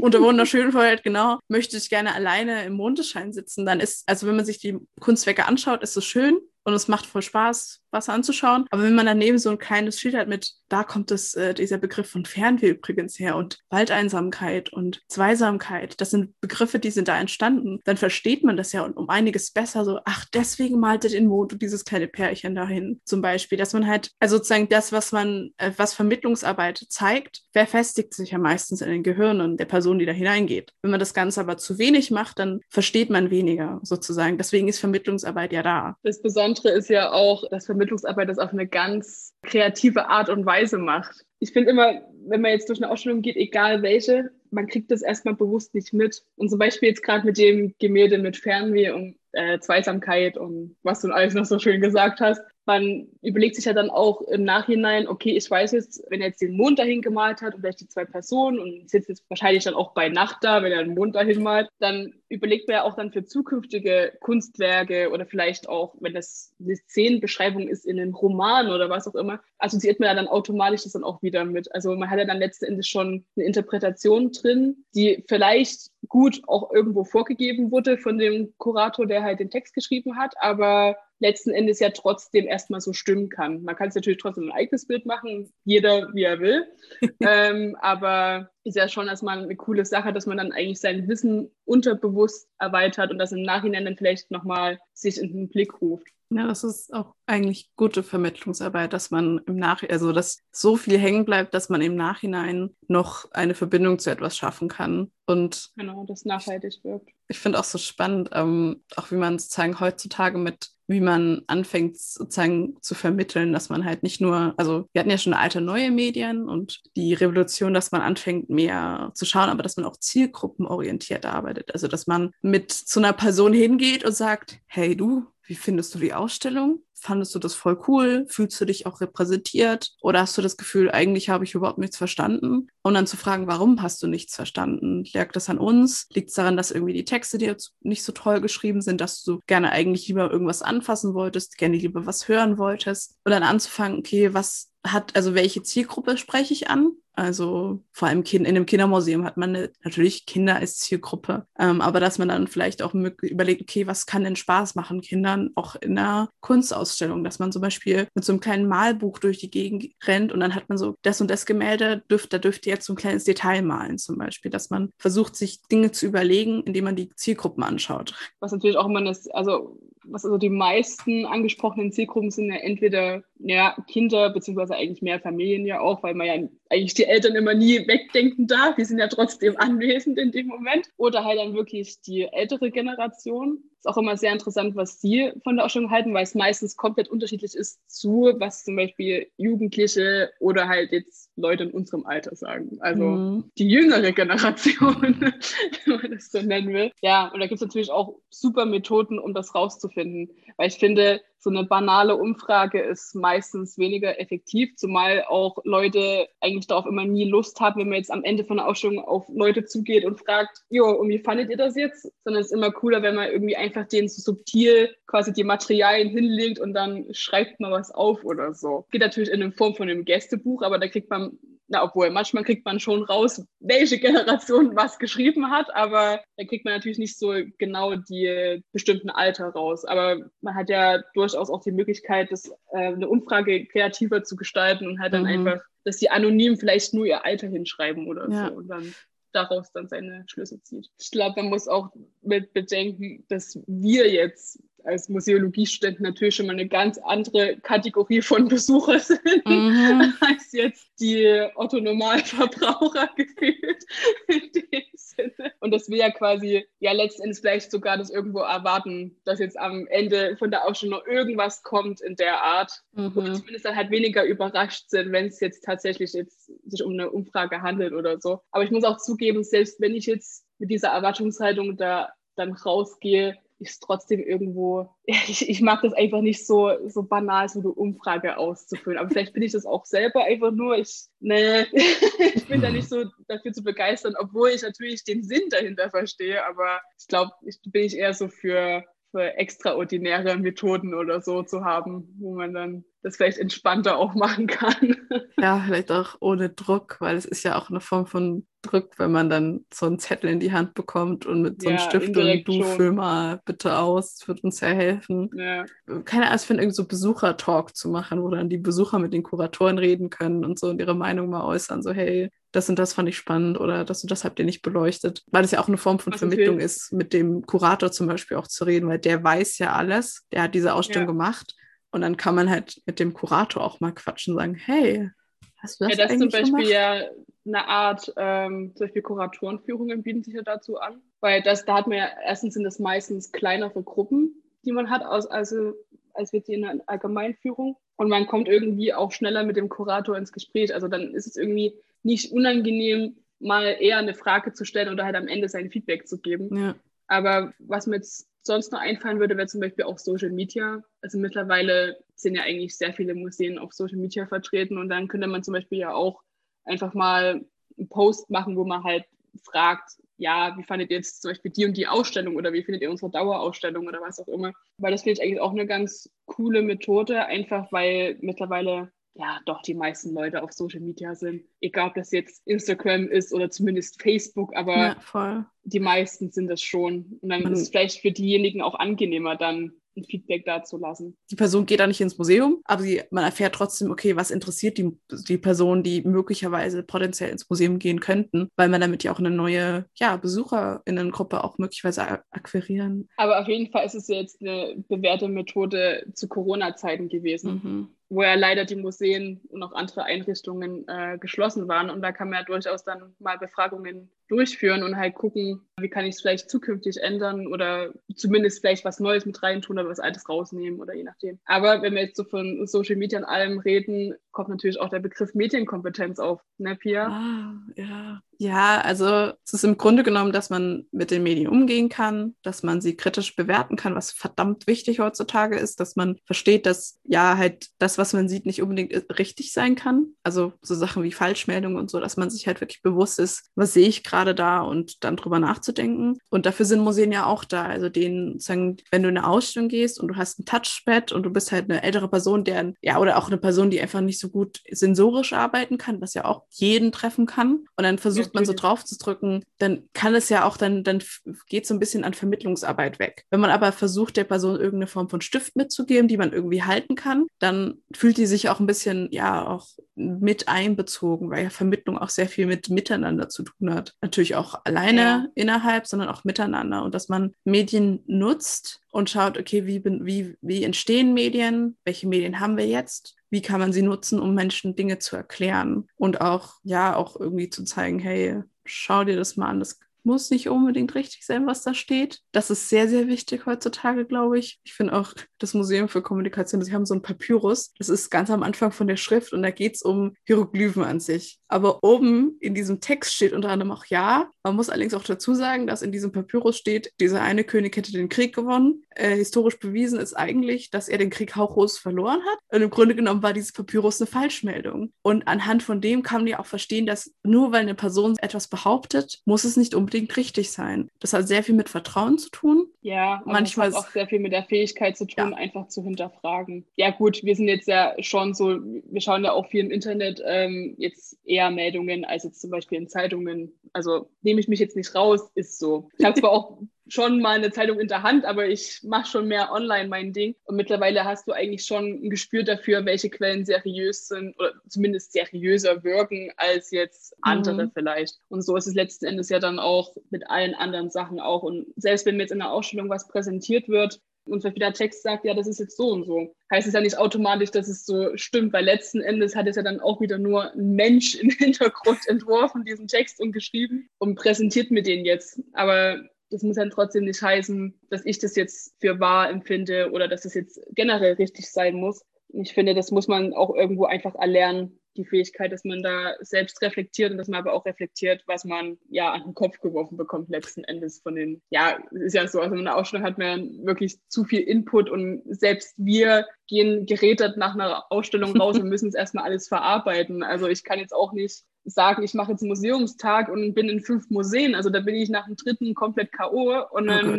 [0.00, 4.36] unter wunderschön vorstellt, genau, möchte ich gerne alleine im Mondeschein sitzen, dann ist, also wenn
[4.36, 8.66] man sich die Kunstwerke anschaut, ist es schön und es macht voll Spaß was anzuschauen.
[8.70, 11.78] Aber wenn man daneben so ein kleines Schild hat mit, da kommt es, äh, dieser
[11.78, 17.18] Begriff von Fernweh übrigens her und Waldeinsamkeit und Zweisamkeit, das sind Begriffe, die sind da
[17.18, 21.30] entstanden, dann versteht man das ja und um einiges besser so, ach, deswegen malte den
[21.30, 25.50] und dieses kleine Pärchen dahin zum Beispiel, dass man halt, also sozusagen das, was man,
[25.58, 30.12] äh, was Vermittlungsarbeit zeigt, verfestigt sich ja meistens in den Gehirnen der Person, die da
[30.12, 30.72] hineingeht.
[30.82, 34.38] Wenn man das Ganze aber zu wenig macht, dann versteht man weniger sozusagen.
[34.38, 35.96] Deswegen ist Vermittlungsarbeit ja da.
[36.02, 40.76] Das Besondere ist ja auch, dass Vermittlungsarbeit das auf eine ganz kreative Art und Weise
[40.76, 41.24] macht.
[41.38, 45.00] Ich finde immer, wenn man jetzt durch eine Ausstellung geht, egal welche, man kriegt das
[45.00, 46.22] erstmal bewusst nicht mit.
[46.36, 51.00] Und zum Beispiel jetzt gerade mit dem Gemälde mit Fernweh und äh, Zweisamkeit und was
[51.00, 55.08] du alles noch so schön gesagt hast, man überlegt sich ja dann auch im Nachhinein,
[55.08, 57.88] okay, ich weiß jetzt, wenn er jetzt den Mond dahin gemalt hat und vielleicht die
[57.88, 61.16] zwei Personen und sitzt jetzt wahrscheinlich dann auch bei Nacht da, wenn er den Mond
[61.16, 66.14] dahin malt, dann überlegt man ja auch dann für zukünftige Kunstwerke oder vielleicht auch, wenn
[66.14, 70.28] das eine Szenenbeschreibung ist in einem Roman oder was auch immer, assoziiert man ja dann
[70.28, 71.74] automatisch das dann auch wieder mit.
[71.74, 76.72] Also man hat ja dann letzten Endes schon eine Interpretation drin, die vielleicht gut auch
[76.72, 81.78] irgendwo vorgegeben wurde von dem Kurator, der halt den Text geschrieben hat, aber letzten Endes
[81.80, 83.62] ja trotzdem erstmal so stimmen kann.
[83.62, 86.66] Man kann es natürlich trotzdem ein eigenes Bild machen, jeder wie er will.
[87.20, 91.50] ähm, aber ist ja schon erstmal eine coole Sache, dass man dann eigentlich sein Wissen
[91.64, 96.08] unterbewusst erweitert und das im Nachhinein dann vielleicht nochmal sich in den Blick ruft.
[96.32, 100.96] Ja, das ist auch eigentlich gute Vermittlungsarbeit, dass man im Nachhinein, also dass so viel
[100.96, 105.10] hängen bleibt, dass man im Nachhinein noch eine Verbindung zu etwas schaffen kann.
[105.26, 107.10] Und genau, das nachhaltig wirkt.
[107.26, 111.96] Ich finde auch so spannend, ähm, auch wie man sozusagen heutzutage mit wie man anfängt
[111.96, 115.92] sozusagen zu vermitteln, dass man halt nicht nur, also wir hatten ja schon alte neue
[115.92, 121.26] Medien und die Revolution, dass man anfängt mehr zu schauen, aber dass man auch zielgruppenorientiert
[121.26, 121.72] arbeitet.
[121.72, 125.98] Also dass man mit zu einer Person hingeht und sagt, hey du, wie findest du
[125.98, 126.84] die Ausstellung?
[126.94, 128.24] Fandest du das voll cool?
[128.28, 129.90] Fühlst du dich auch repräsentiert?
[130.00, 132.68] Oder hast du das Gefühl, eigentlich habe ich überhaupt nichts verstanden?
[132.82, 135.02] Und dann zu fragen, warum hast du nichts verstanden?
[135.02, 136.06] Liegt das an uns?
[136.10, 139.40] Liegt es daran, dass irgendwie die Texte dir nicht so toll geschrieben sind, dass du
[139.48, 143.16] gerne eigentlich lieber irgendwas anfassen wolltest, gerne lieber was hören wolltest?
[143.24, 146.92] Und dann anzufangen, okay, was hat, also welche Zielgruppe spreche ich an?
[147.20, 151.82] Also vor allem kind, in einem Kindermuseum hat man eine, natürlich Kinder als Zielgruppe, ähm,
[151.82, 155.76] aber dass man dann vielleicht auch überlegt, okay, was kann denn Spaß machen Kindern auch
[155.76, 159.92] in einer Kunstausstellung, dass man zum Beispiel mit so einem kleinen Malbuch durch die Gegend
[160.04, 162.94] rennt und dann hat man so das und das Gemälde, dürft, da dürfte jetzt so
[162.94, 166.96] ein kleines Detail malen zum Beispiel, dass man versucht, sich Dinge zu überlegen, indem man
[166.96, 168.14] die Zielgruppen anschaut.
[168.40, 169.78] Was natürlich auch immer das, also
[170.12, 175.66] was also die meisten angesprochenen Zielgruppen sind ja entweder ja, Kinder, beziehungsweise eigentlich mehr Familien
[175.66, 176.34] ja auch, weil man ja
[176.68, 178.76] eigentlich die Eltern immer nie wegdenken darf.
[178.76, 180.88] Die sind ja trotzdem anwesend in dem Moment.
[180.96, 183.62] Oder halt dann wirklich die ältere Generation.
[183.80, 187.08] Ist auch immer sehr interessant, was sie von der Ausstellung halten, weil es meistens komplett
[187.08, 192.76] unterschiedlich ist zu, was zum Beispiel Jugendliche oder halt jetzt Leute in unserem Alter sagen.
[192.80, 193.50] Also mhm.
[193.56, 195.16] die jüngere Generation,
[195.86, 196.92] wenn man das so nennen will.
[197.00, 200.28] Ja, und da gibt es natürlich auch super Methoden, um das rauszufinden.
[200.58, 206.66] Weil ich finde, so eine banale Umfrage ist meistens weniger effektiv, zumal auch Leute eigentlich
[206.66, 209.64] darauf immer nie Lust haben, wenn man jetzt am Ende von der Ausstellung auf Leute
[209.64, 212.12] zugeht und fragt, jo, und wie fandet ihr das jetzt?
[212.24, 216.10] Sondern es ist immer cooler, wenn man irgendwie einfach denen so subtil quasi die Materialien
[216.10, 218.86] hinlegt und dann schreibt man was auf oder so.
[218.90, 221.38] Geht natürlich in Form von einem Gästebuch, aber da kriegt man
[221.70, 226.64] na, obwohl manchmal kriegt man schon raus, welche Generation was geschrieben hat, aber da kriegt
[226.64, 229.84] man natürlich nicht so genau die bestimmten Alter raus.
[229.84, 234.88] Aber man hat ja durchaus auch die Möglichkeit, das, äh, eine Umfrage kreativer zu gestalten
[234.88, 235.28] und halt dann mhm.
[235.28, 238.48] einfach, dass die anonym vielleicht nur ihr Alter hinschreiben oder ja.
[238.48, 238.92] so und dann
[239.32, 240.88] daraus dann seine Schlüsse zieht.
[240.98, 246.52] Ich glaube, man muss auch mit bedenken, dass wir jetzt als Museologiestudenten natürlich schon mal
[246.52, 250.14] eine ganz andere Kategorie von Besucher sind, mhm.
[250.20, 253.84] als jetzt die Otto-Normalverbraucher gefühlt
[254.28, 255.52] in dem Sinne.
[255.60, 259.86] Und dass wir ja quasi ja letztendlich vielleicht sogar das irgendwo erwarten, dass jetzt am
[259.88, 262.72] Ende von der Ausstellung noch irgendwas kommt in der Art.
[262.92, 263.12] Mhm.
[263.14, 267.10] Und zumindest dann halt weniger überrascht sind, wenn es jetzt tatsächlich jetzt sich um eine
[267.10, 268.40] Umfrage handelt oder so.
[268.50, 273.36] Aber ich muss auch zugeben, selbst wenn ich jetzt mit dieser Erwartungshaltung da dann rausgehe,
[273.60, 278.36] ist trotzdem irgendwo, ich, ich mag das einfach nicht so, so banal, so eine Umfrage
[278.36, 278.98] auszufüllen.
[278.98, 282.88] Aber vielleicht bin ich das auch selber einfach nur, ich, ne, ich bin da nicht
[282.88, 287.60] so dafür zu begeistern, obwohl ich natürlich den Sinn dahinter verstehe, aber ich glaube, ich
[287.64, 292.84] bin ich eher so für für extraordinäre Methoden oder so zu haben, wo man dann
[293.02, 294.96] das vielleicht entspannter auch machen kann.
[295.40, 299.10] Ja, vielleicht auch ohne Druck, weil es ist ja auch eine Form von Druck, wenn
[299.10, 302.14] man dann so einen Zettel in die Hand bekommt und mit so einem ja, Stift
[302.14, 302.76] und du schon.
[302.76, 305.30] füll mal bitte aus, das wird uns ja helfen.
[305.34, 305.64] Ja.
[306.04, 309.22] Keine Ahnung, ich finde irgendwie so Besuchertalk zu machen, wo dann die Besucher mit den
[309.22, 312.92] Kuratoren reden können und so und ihre Meinung mal äußern, so hey, das und das
[312.92, 315.68] fand ich spannend oder das und das habt ihr nicht beleuchtet, weil es ja auch
[315.68, 318.98] eine Form von Was Vermittlung ist, mit dem Kurator zum Beispiel auch zu reden, weil
[318.98, 321.12] der weiß ja alles, der hat diese Ausstellung ja.
[321.12, 321.54] gemacht
[321.92, 325.10] und dann kann man halt mit dem Kurator auch mal quatschen und sagen, hey,
[325.58, 326.68] hast du das Ja, das ist zum Beispiel gemacht?
[326.68, 327.02] ja
[327.46, 331.86] eine Art, ähm, zum Beispiel Kuratorenführungen bieten sich ja dazu an, weil das, da hat
[331.86, 335.74] man ja, erstens sind das meistens kleinere Gruppen, die man hat, aus, also
[336.12, 340.16] als wird sie in einer Allgemeinführung und man kommt irgendwie auch schneller mit dem Kurator
[340.16, 340.74] ins Gespräch.
[340.74, 345.16] Also dann ist es irgendwie nicht unangenehm, mal eher eine Frage zu stellen oder halt
[345.16, 346.56] am Ende sein Feedback zu geben.
[346.56, 346.74] Ja.
[347.06, 350.82] Aber was mir jetzt sonst noch einfallen würde, wäre zum Beispiel auch Social Media.
[351.02, 355.26] Also mittlerweile sind ja eigentlich sehr viele Museen auf Social Media vertreten und dann könnte
[355.26, 356.22] man zum Beispiel ja auch
[356.64, 357.44] einfach mal
[357.78, 359.04] einen Post machen, wo man halt
[359.42, 362.82] fragt, ja, wie fandet ihr jetzt zum Beispiel die und die Ausstellung oder wie findet
[362.82, 364.52] ihr unsere Dauerausstellung oder was auch immer.
[364.76, 369.62] Weil das finde ich eigentlich auch eine ganz coole Methode, einfach weil mittlerweile ja doch
[369.62, 371.44] die meisten Leute auf Social Media sind.
[371.60, 376.62] Egal, ob das jetzt Instagram ist oder zumindest Facebook, aber ja, die meisten sind das
[376.62, 377.18] schon.
[377.20, 381.16] Und dann Man, ist es vielleicht für diejenigen auch angenehmer, dann ein Feedback dazu lassen.
[381.30, 384.78] Die Person geht da nicht ins Museum, aber sie, man erfährt trotzdem, okay, was interessiert
[384.78, 384.96] die,
[385.28, 389.30] die Person, die möglicherweise potenziell ins Museum gehen könnten, weil man damit ja auch eine
[389.30, 393.08] neue ja, BesucherInnengruppe auch möglicherweise akquirieren.
[393.16, 397.60] Aber auf jeden Fall ist es jetzt eine bewährte Methode zu Corona-Zeiten gewesen.
[397.62, 401.90] Mhm wo ja leider die Museen und auch andere Einrichtungen äh, geschlossen waren.
[401.90, 406.04] Und da kann man ja durchaus dann mal Befragungen durchführen und halt gucken, wie kann
[406.04, 410.28] ich es vielleicht zukünftig ändern oder zumindest vielleicht was Neues mit reintun oder was Altes
[410.28, 411.38] rausnehmen oder je nachdem.
[411.44, 415.00] Aber wenn wir jetzt so von Social Media und allem reden, kommt natürlich auch der
[415.00, 417.08] Begriff Medienkompetenz auf, ne, Pia?
[417.08, 418.22] Ah, ja.
[418.42, 422.62] Ja, also es ist im Grunde genommen, dass man mit den Medien umgehen kann, dass
[422.62, 427.36] man sie kritisch bewerten kann, was verdammt wichtig heutzutage ist, dass man versteht, dass ja
[427.36, 430.14] halt das, was man sieht, nicht unbedingt richtig sein kann.
[430.22, 433.74] Also so Sachen wie Falschmeldungen und so, dass man sich halt wirklich bewusst ist, was
[433.74, 436.18] sehe ich gerade da und dann drüber nachzudenken.
[436.30, 437.64] Und dafür sind Museen ja auch da.
[437.64, 441.24] Also denen sagen, wenn du in eine Ausstellung gehst und du hast ein Touchpad und
[441.24, 444.18] du bist halt eine ältere Person, der ja oder auch eine Person, die einfach nicht
[444.20, 447.64] so gut sensorisch arbeiten kann, was ja auch jeden treffen kann.
[447.76, 450.84] Und dann versucht versucht man so drauf zu drücken, dann kann es ja auch, dann,
[450.84, 451.02] dann
[451.48, 453.24] geht so ein bisschen an Vermittlungsarbeit weg.
[453.30, 456.94] Wenn man aber versucht, der Person irgendeine Form von Stift mitzugeben, die man irgendwie halten
[456.94, 461.98] kann, dann fühlt die sich auch ein bisschen, ja, auch mit einbezogen, weil ja Vermittlung
[461.98, 463.94] auch sehr viel mit Miteinander zu tun hat.
[464.10, 465.26] Natürlich auch alleine ja.
[465.36, 466.82] innerhalb, sondern auch miteinander.
[466.82, 471.76] Und dass man Medien nutzt und schaut, okay, wie, wie, wie entstehen Medien?
[471.84, 473.16] Welche Medien haben wir jetzt?
[473.30, 477.48] wie kann man sie nutzen, um Menschen Dinge zu erklären und auch, ja, auch irgendwie
[477.48, 481.62] zu zeigen, hey, schau dir das mal an, das muss nicht unbedingt richtig sein, was
[481.62, 482.20] da steht.
[482.32, 484.60] Das ist sehr, sehr wichtig heutzutage, glaube ich.
[484.64, 487.72] Ich finde auch das Museum für Kommunikation, sie haben so ein Papyrus.
[487.78, 491.00] Das ist ganz am Anfang von der Schrift und da geht es um Hieroglyphen an
[491.00, 491.38] sich.
[491.48, 494.30] Aber oben in diesem Text steht unter anderem auch ja.
[494.44, 497.92] Man muss allerdings auch dazu sagen, dass in diesem Papyrus steht, dieser eine König hätte
[497.92, 498.84] den Krieg gewonnen.
[498.90, 502.38] Äh, historisch bewiesen ist eigentlich, dass er den Krieg hauchlos verloren hat.
[502.48, 504.92] Und im Grunde genommen war dieses Papyrus eine Falschmeldung.
[505.02, 508.48] Und anhand von dem kann man ja auch verstehen, dass nur weil eine Person etwas
[508.48, 510.88] behauptet, muss es nicht unbedingt richtig sein.
[511.00, 512.66] Das hat sehr viel mit Vertrauen zu tun.
[512.82, 515.36] Ja, manchmal das hat auch sehr viel mit der Fähigkeit zu tun, ja.
[515.36, 516.66] einfach zu hinterfragen.
[516.76, 520.22] Ja gut, wir sind jetzt ja schon so, wir schauen ja auch viel im Internet
[520.24, 523.52] ähm, jetzt eher Meldungen als jetzt zum Beispiel in Zeitungen.
[523.72, 525.88] Also nehme ich mich jetzt nicht raus, ist so.
[525.98, 526.58] Ich habe zwar auch
[526.90, 530.34] schon mal eine Zeitung in der Hand, aber ich mache schon mehr online mein Ding.
[530.44, 535.12] Und mittlerweile hast du eigentlich schon ein Gespür dafür, welche Quellen seriös sind oder zumindest
[535.12, 537.70] seriöser wirken als jetzt andere mhm.
[537.72, 538.16] vielleicht.
[538.28, 541.42] Und so ist es letzten Endes ja dann auch mit allen anderen Sachen auch.
[541.42, 545.02] Und selbst wenn mir jetzt in einer Ausstellung was präsentiert wird, und wenn der Text
[545.02, 547.84] sagt, ja, das ist jetzt so und so, heißt es ja nicht automatisch, dass es
[547.84, 551.30] so stimmt, weil letzten Endes hat es ja dann auch wieder nur ein Mensch im
[551.30, 555.40] Hintergrund entworfen, diesen Text und geschrieben und präsentiert mir den jetzt.
[555.52, 560.08] Aber das muss dann trotzdem nicht heißen, dass ich das jetzt für wahr empfinde oder
[560.08, 562.04] dass das jetzt generell richtig sein muss.
[562.28, 566.60] Ich finde, das muss man auch irgendwo einfach erlernen, die Fähigkeit, dass man da selbst
[566.62, 570.30] reflektiert und dass man aber auch reflektiert, was man ja an den Kopf geworfen bekommt
[570.30, 573.98] letzten Endes von den, ja, ist ja so, also in einer Ausstellung hat man wirklich
[574.08, 578.94] zu viel Input und selbst wir gehen gerätert nach einer Ausstellung raus und müssen es
[578.94, 580.22] erstmal alles verarbeiten.
[580.22, 583.80] Also ich kann jetzt auch nicht sagen, ich mache jetzt einen Museumstag und bin in
[583.80, 584.54] fünf Museen.
[584.54, 586.66] Also da bin ich nach dem dritten komplett K.O.
[586.70, 587.18] und oh dann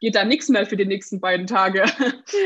[0.00, 1.84] geht da nichts mehr für die nächsten beiden Tage.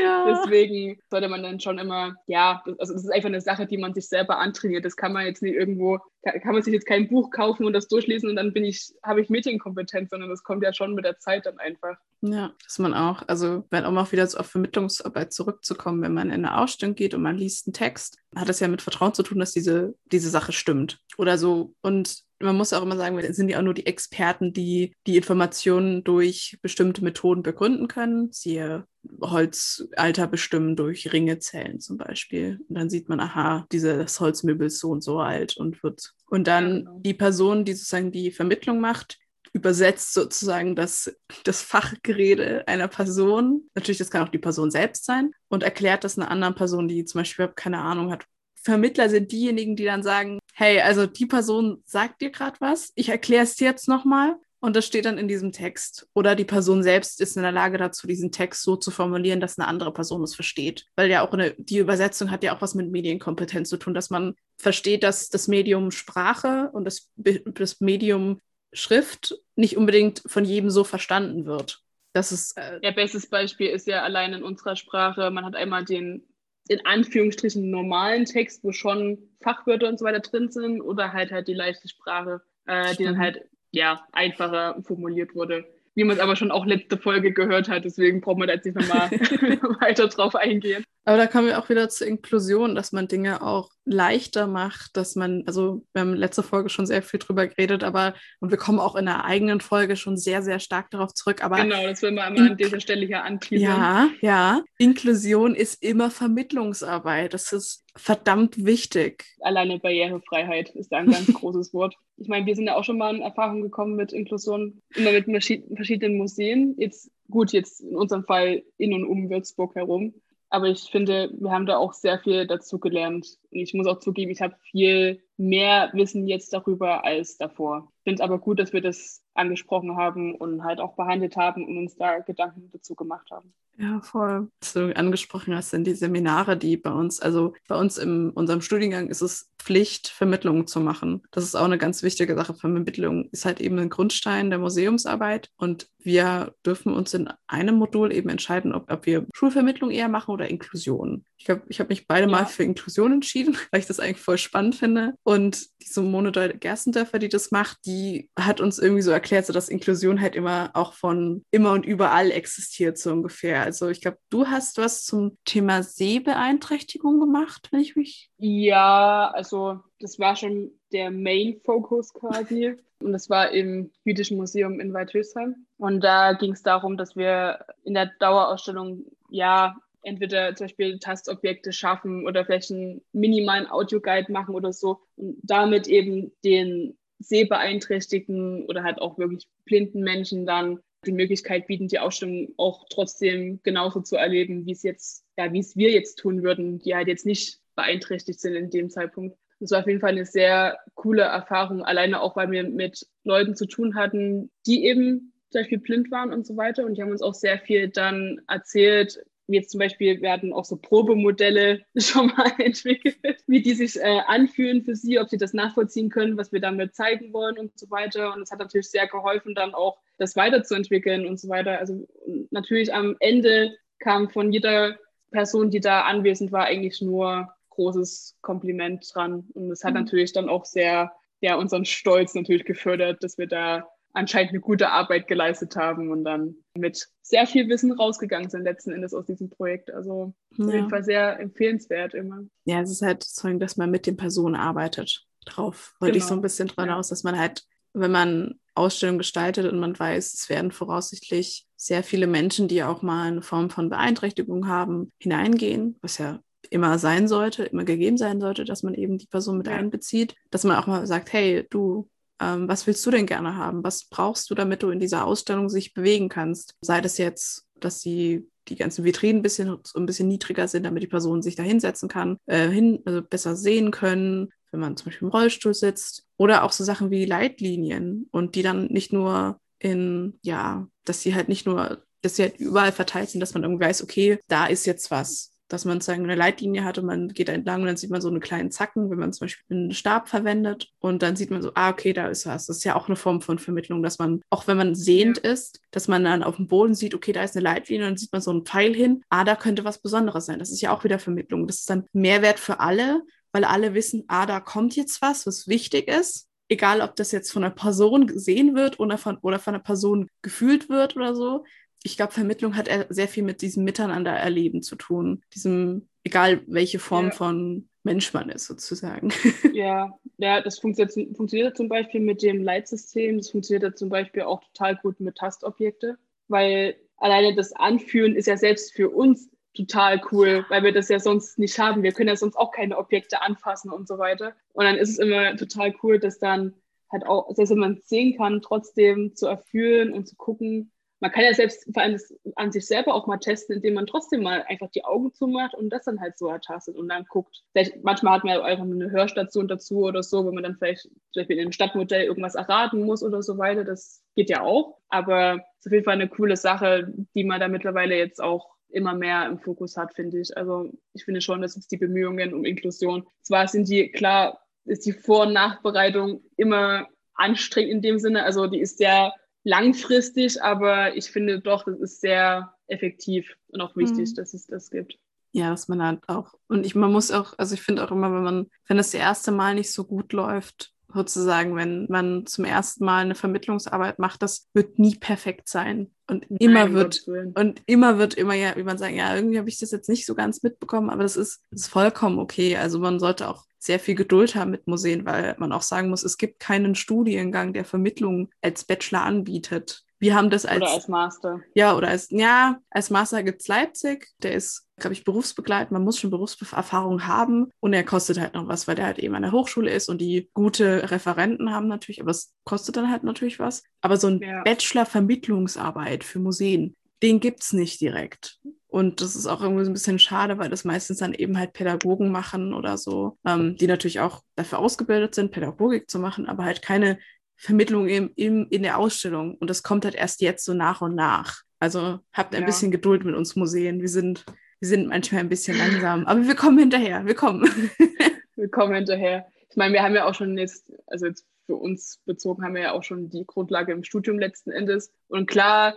[0.03, 0.25] Ja.
[0.45, 3.93] Deswegen sollte man dann schon immer, ja, also das ist einfach eine Sache, die man
[3.93, 4.85] sich selber antrainiert.
[4.85, 7.87] Das kann man jetzt nicht irgendwo, kann man sich jetzt kein Buch kaufen und das
[7.87, 11.19] durchlesen und dann bin ich, habe ich Medienkompetenz, sondern das kommt ja schon mit der
[11.19, 11.97] Zeit dann einfach.
[12.21, 16.27] Ja, dass man auch, also wenn um auch wieder so auf Vermittlungsarbeit zurückzukommen, wenn man
[16.27, 19.23] in eine Ausstellung geht und man liest einen Text, hat das ja mit Vertrauen zu
[19.23, 20.99] tun, dass diese, diese Sache stimmt.
[21.17, 21.73] Oder so.
[21.81, 25.17] Und man muss auch immer sagen, wir sind ja auch nur die Experten, die die
[25.17, 28.31] Informationen durch bestimmte Methoden begründen können.
[28.31, 28.85] Siehe
[29.19, 32.59] Holzalter bestimmen durch Ringezellen zum Beispiel.
[32.67, 36.13] Und dann sieht man, aha, dieses Holzmöbel ist so und so alt und wird.
[36.27, 36.99] Und dann genau.
[36.99, 39.17] die Person, die sozusagen die Vermittlung macht,
[39.53, 41.13] übersetzt sozusagen das,
[41.43, 43.69] das Fachgerede einer Person.
[43.75, 47.03] Natürlich, das kann auch die Person selbst sein und erklärt das einer anderen Person, die
[47.05, 48.25] zum Beispiel keine Ahnung hat.
[48.63, 53.09] Vermittler sind diejenigen, die dann sagen, hey, also die Person sagt dir gerade was, ich
[53.09, 56.07] erkläre es jetzt nochmal und das steht dann in diesem Text.
[56.13, 59.57] Oder die Person selbst ist in der Lage dazu, diesen Text so zu formulieren, dass
[59.57, 60.85] eine andere Person es versteht.
[60.95, 64.11] Weil ja auch eine, die Übersetzung hat ja auch was mit Medienkompetenz zu tun, dass
[64.11, 68.39] man versteht, dass das Medium Sprache und das, das Medium
[68.71, 71.81] Schrift nicht unbedingt von jedem so verstanden wird.
[72.13, 72.55] Das ist.
[72.57, 76.23] Äh ja, bestes Beispiel ist ja allein in unserer Sprache, man hat einmal den
[76.71, 81.47] in Anführungsstrichen normalen Text, wo schon Fachwörter und so weiter drin sind, oder halt halt
[81.47, 85.65] die leichte Sprache, äh, die dann halt ja einfacher formuliert wurde
[85.95, 87.85] wie man es aber schon auch letzte Folge gehört hat.
[87.85, 89.11] Deswegen brauchen wir da jetzt nicht nochmal
[89.81, 90.83] weiter drauf eingehen.
[91.03, 95.15] Aber da kommen wir auch wieder zur Inklusion, dass man Dinge auch leichter macht, dass
[95.15, 98.79] man, also wir haben letzte Folge schon sehr viel drüber geredet, aber und wir kommen
[98.79, 101.43] auch in der eigenen Folge schon sehr, sehr stark darauf zurück.
[101.43, 103.61] Aber genau, das will man immer an dieser Stelle hier anteasern.
[103.63, 104.63] Ja, ja.
[104.77, 107.33] Inklusion ist immer Vermittlungsarbeit.
[107.33, 109.25] Das ist verdammt wichtig.
[109.39, 111.95] Alleine Barrierefreiheit ist da ein ganz großes Wort.
[112.17, 115.25] Ich meine, wir sind ja auch schon mal in Erfahrung gekommen mit Inklusion, immer mit
[115.25, 116.75] verschiedenen Museen.
[116.77, 120.13] Jetzt gut, jetzt in unserem Fall in und um Würzburg herum.
[120.51, 123.39] Aber ich finde, wir haben da auch sehr viel dazu gelernt.
[123.51, 127.91] Und ich muss auch zugeben, ich habe viel mehr Wissen jetzt darüber als davor.
[127.99, 131.65] Ich finde es aber gut, dass wir das angesprochen haben und halt auch behandelt haben
[131.65, 133.53] und uns da Gedanken dazu gemacht haben.
[133.77, 134.49] Ja, voll.
[134.59, 138.61] Was du angesprochen hast, sind die Seminare, die bei uns, also bei uns in unserem
[138.61, 141.23] Studiengang ist es Pflicht, Vermittlungen zu machen.
[141.31, 142.53] Das ist auch eine ganz wichtige Sache.
[142.53, 148.11] Vermittlung ist halt eben ein Grundstein der Museumsarbeit und wir dürfen uns in einem Modul
[148.11, 151.25] eben entscheiden, ob, ob wir Schulvermittlung eher machen oder Inklusion.
[151.37, 152.31] Ich habe ich hab mich beide ja.
[152.31, 155.13] mal für Inklusion entschieden, weil ich das eigentlich voll spannend finde.
[155.23, 159.69] Und diese Monode Gerstendörfer, die das macht, die hat uns irgendwie so erklärt, so dass
[159.69, 163.61] Inklusion halt immer auch von immer und überall existiert, so ungefähr.
[163.61, 168.29] Also ich glaube, du hast was zum Thema Sehbeeinträchtigung gemacht, wenn ich mich.
[168.37, 172.75] Ja, also das war schon der Main-Focus quasi.
[173.01, 175.65] Und das war im Jüdischen Museum in Weidhösheim.
[175.77, 181.73] Und da ging es darum, dass wir in der Dauerausstellung ja entweder zum Beispiel Tastobjekte
[181.73, 188.83] schaffen oder vielleicht einen minimalen Audioguide machen oder so und damit eben den sehbeeinträchtigten oder
[188.83, 194.15] halt auch wirklich blinden Menschen dann die Möglichkeit bieten, die Ausstellung auch trotzdem genauso zu
[194.15, 197.59] erleben, wie es jetzt, ja, wie es wir jetzt tun würden, die halt jetzt nicht
[197.75, 199.37] beeinträchtigt sind in dem Zeitpunkt.
[199.59, 203.55] Das war auf jeden Fall eine sehr coole Erfahrung, alleine auch, weil wir mit Leuten
[203.55, 206.85] zu tun hatten, die eben zum Beispiel blind waren und so weiter.
[206.85, 209.23] Und die haben uns auch sehr viel dann erzählt,
[209.53, 214.83] jetzt zum Beispiel werden auch so Probemodelle schon mal entwickelt, wie die sich äh, anfühlen
[214.83, 218.33] für sie, ob sie das nachvollziehen können, was wir damit zeigen wollen und so weiter.
[218.33, 221.79] Und es hat natürlich sehr geholfen, dann auch das weiterzuentwickeln und so weiter.
[221.79, 222.07] Also
[222.51, 224.97] natürlich am Ende kam von jeder
[225.31, 229.47] Person, die da anwesend war, eigentlich nur großes Kompliment dran.
[229.53, 230.01] Und es hat mhm.
[230.01, 234.89] natürlich dann auch sehr, ja, unseren Stolz natürlich gefördert, dass wir da anscheinend eine gute
[234.89, 239.49] Arbeit geleistet haben und dann mit sehr viel Wissen rausgegangen sind letzten Endes aus diesem
[239.49, 239.91] Projekt.
[239.91, 240.65] Also ja.
[240.65, 242.43] auf jeden Fall sehr empfehlenswert immer.
[242.65, 245.25] Ja, es ist halt so, dass man mit den Personen arbeitet.
[245.45, 246.23] Drauf wollte genau.
[246.23, 246.97] ich so ein bisschen dran ja.
[246.97, 252.03] aus, dass man halt, wenn man Ausstellungen gestaltet und man weiß, es werden voraussichtlich sehr
[252.03, 256.39] viele Menschen, die auch mal eine Form von Beeinträchtigung haben, hineingehen, was ja
[256.69, 259.73] immer sein sollte, immer gegeben sein sollte, dass man eben die Person mit ja.
[259.73, 262.07] einbezieht, dass man auch mal sagt, hey, du,
[262.41, 263.83] ähm, was willst du denn gerne haben?
[263.83, 266.75] Was brauchst du, damit du in dieser Ausstellung sich bewegen kannst?
[266.81, 271.03] Sei das jetzt, dass die die ganzen Vitrinen ein bisschen, ein bisschen niedriger sind, damit
[271.03, 275.05] die Person sich da hinsetzen kann, äh, hin, also besser sehen können, wenn man zum
[275.05, 276.25] Beispiel im Rollstuhl sitzt.
[276.37, 281.33] Oder auch so Sachen wie Leitlinien und die dann nicht nur in, ja, dass sie
[281.35, 284.67] halt nicht nur, dass sie halt überall verteilt sind, dass man irgendwie weiß, okay, da
[284.67, 287.87] ist jetzt was dass man sozusagen eine Leitlinie hat und man geht da entlang und
[287.87, 291.23] dann sieht man so einen kleinen Zacken, wenn man zum Beispiel einen Stab verwendet und
[291.23, 292.65] dann sieht man so, ah, okay, da ist was.
[292.65, 295.79] Das ist ja auch eine Form von Vermittlung, dass man, auch wenn man sehend ist,
[295.91, 298.33] dass man dann auf dem Boden sieht, okay, da ist eine Leitlinie und dann sieht
[298.33, 300.59] man so einen Pfeil hin, ah, da könnte was Besonderes sein.
[300.59, 301.67] Das ist ja auch wieder Vermittlung.
[301.67, 303.21] Das ist dann Mehrwert für alle,
[303.53, 307.51] weil alle wissen, ah, da kommt jetzt was, was wichtig ist egal ob das jetzt
[307.51, 311.65] von einer Person gesehen wird oder von, oder von einer Person gefühlt wird oder so.
[312.03, 315.43] Ich glaube, Vermittlung hat sehr viel mit diesem Miteinander erleben zu tun.
[315.53, 317.31] Diesem, egal welche Form ja.
[317.31, 319.29] von Mensch man ist, sozusagen.
[319.73, 323.37] Ja, ja das funktioniert, funktioniert zum Beispiel mit dem Leitsystem.
[323.37, 328.57] Das funktioniert zum Beispiel auch total gut mit Tastobjekte, weil alleine das Anführen ist ja
[328.57, 332.03] selbst für uns total cool, weil wir das ja sonst nicht haben.
[332.03, 334.53] Wir können ja sonst auch keine Objekte anfassen und so weiter.
[334.73, 336.73] Und dann ist es immer total cool, dass dann
[337.11, 340.91] halt auch, selbst wenn man es sehen kann, trotzdem zu erfühlen und zu gucken.
[341.21, 342.19] Man kann ja selbst vor allem
[342.55, 345.89] an sich selber auch mal testen, indem man trotzdem mal einfach die Augen zumacht und
[345.89, 347.63] das dann halt so ertastet und dann guckt.
[347.71, 351.03] Vielleicht, manchmal hat man ja einfach eine Hörstation dazu oder so, wenn man dann vielleicht
[351.03, 353.83] zum Beispiel in einem Stadtmodell irgendwas erraten muss oder so weiter.
[353.83, 354.97] Das geht ja auch.
[355.09, 358.71] Aber es ist auf jeden Fall eine coole Sache, die man da mittlerweile jetzt auch
[358.89, 360.57] immer mehr im Fokus hat, finde ich.
[360.57, 365.05] Also ich finde schon, dass jetzt die Bemühungen um Inklusion, zwar sind die, klar, ist
[365.05, 369.33] die Vor- und Nachbereitung immer anstrengend in dem Sinne, also die ist sehr
[369.63, 374.35] langfristig, aber ich finde doch, das ist sehr effektiv und auch wichtig, mhm.
[374.35, 375.17] dass es das gibt.
[375.53, 378.33] Ja, dass man halt auch, und ich, man muss auch, also ich finde auch immer,
[378.33, 383.03] wenn man, wenn das erste Mal nicht so gut läuft, sozusagen, wenn man zum ersten
[383.03, 386.11] Mal eine Vermittlungsarbeit macht, das wird nie perfekt sein.
[386.27, 389.67] Und immer Nein, wird, und immer wird immer ja, wie man sagen, ja, irgendwie habe
[389.67, 392.77] ich das jetzt nicht so ganz mitbekommen, aber das ist, das ist vollkommen okay.
[392.77, 396.23] Also man sollte auch sehr viel Geduld haben mit Museen, weil man auch sagen muss,
[396.23, 400.05] es gibt keinen Studiengang, der Vermittlung als Bachelor anbietet.
[400.19, 400.83] Wir haben das als.
[400.83, 401.61] Oder als Master.
[401.73, 404.27] Ja, oder als, ja, als Master gibt es Leipzig.
[404.43, 405.93] Der ist, glaube ich, berufsbegleitend.
[405.93, 407.71] Man muss schon Berufserfahrung haben.
[407.79, 410.21] Und er kostet halt noch was, weil der halt eben an der Hochschule ist und
[410.21, 412.21] die gute Referenten haben natürlich.
[412.21, 413.83] Aber es kostet dann halt natürlich was.
[414.01, 414.61] Aber so ein ja.
[414.61, 418.59] Bachelor-Vermittlungsarbeit für Museen, den gibt es nicht direkt.
[418.91, 421.71] Und das ist auch irgendwie so ein bisschen schade, weil das meistens dann eben halt
[421.71, 426.65] Pädagogen machen oder so, ähm, die natürlich auch dafür ausgebildet sind, Pädagogik zu machen, aber
[426.65, 427.17] halt keine
[427.55, 429.55] Vermittlung im, im, in der Ausstellung.
[429.55, 431.61] Und das kommt halt erst jetzt so nach und nach.
[431.79, 432.65] Also habt ein ja.
[432.65, 434.01] bisschen Geduld mit uns Museen.
[434.01, 434.43] Wir sind,
[434.81, 437.25] wir sind manchmal ein bisschen langsam, aber wir kommen hinterher.
[437.25, 437.63] Wir kommen.
[438.57, 439.45] wir kommen hinterher.
[439.69, 442.81] Ich meine, wir haben ja auch schon jetzt, also jetzt für uns bezogen, haben wir
[442.81, 445.13] ja auch schon die Grundlage im Studium letzten Endes.
[445.29, 445.95] Und klar,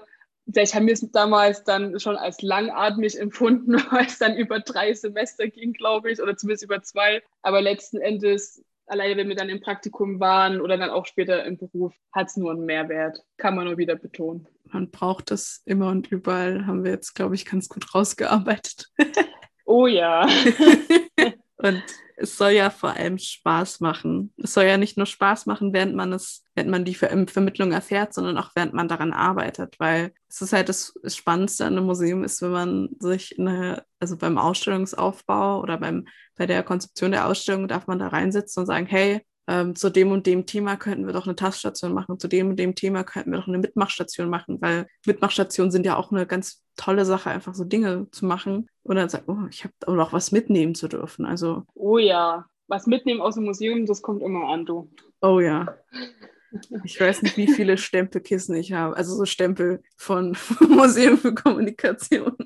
[0.51, 4.95] vielleicht haben wir es damals dann schon als langatmig empfunden, weil es dann über drei
[4.95, 7.23] Semester ging, glaube ich, oder zumindest über zwei.
[7.43, 11.57] Aber letzten Endes alleine wenn wir dann im Praktikum waren oder dann auch später im
[11.57, 13.19] Beruf, hat es nur einen Mehrwert.
[13.37, 14.47] Kann man nur wieder betonen.
[14.65, 18.91] Man braucht es immer und überall, haben wir jetzt, glaube ich, ganz gut rausgearbeitet.
[19.65, 20.27] oh ja.
[21.65, 21.83] und
[22.17, 24.33] es soll ja vor allem Spaß machen.
[24.37, 27.73] Es soll ja nicht nur Spaß machen, während man es, während man die Ver Vermittlung
[27.73, 31.87] erfährt, sondern auch während man daran arbeitet, weil es ist halt das, Spannendste an einem
[31.87, 36.07] Museum ist, wenn man sich eine, also beim Ausstellungsaufbau oder beim,
[36.37, 40.11] bei der Konzeption der Ausstellung darf man da reinsitzen und sagen, hey, ähm, zu dem
[40.13, 43.33] und dem Thema könnten wir doch eine Taststation machen, zu dem und dem Thema könnten
[43.33, 47.55] wir doch eine Mitmachstation machen, weil Mitmachstationen sind ja auch eine ganz tolle Sache, einfach
[47.55, 50.89] so Dinge zu machen und dann sagt, oh, ich habe auch noch was mitnehmen zu
[50.89, 51.27] dürfen.
[51.27, 51.65] Also.
[51.75, 54.91] Oh ja, was mitnehmen aus dem Museum, das kommt immer an, du.
[55.21, 55.77] Oh ja.
[56.85, 58.97] Ich weiß nicht, wie viele Stempelkissen ich habe.
[58.97, 60.37] Also so Stempel von
[60.69, 62.37] Museum für Kommunikation.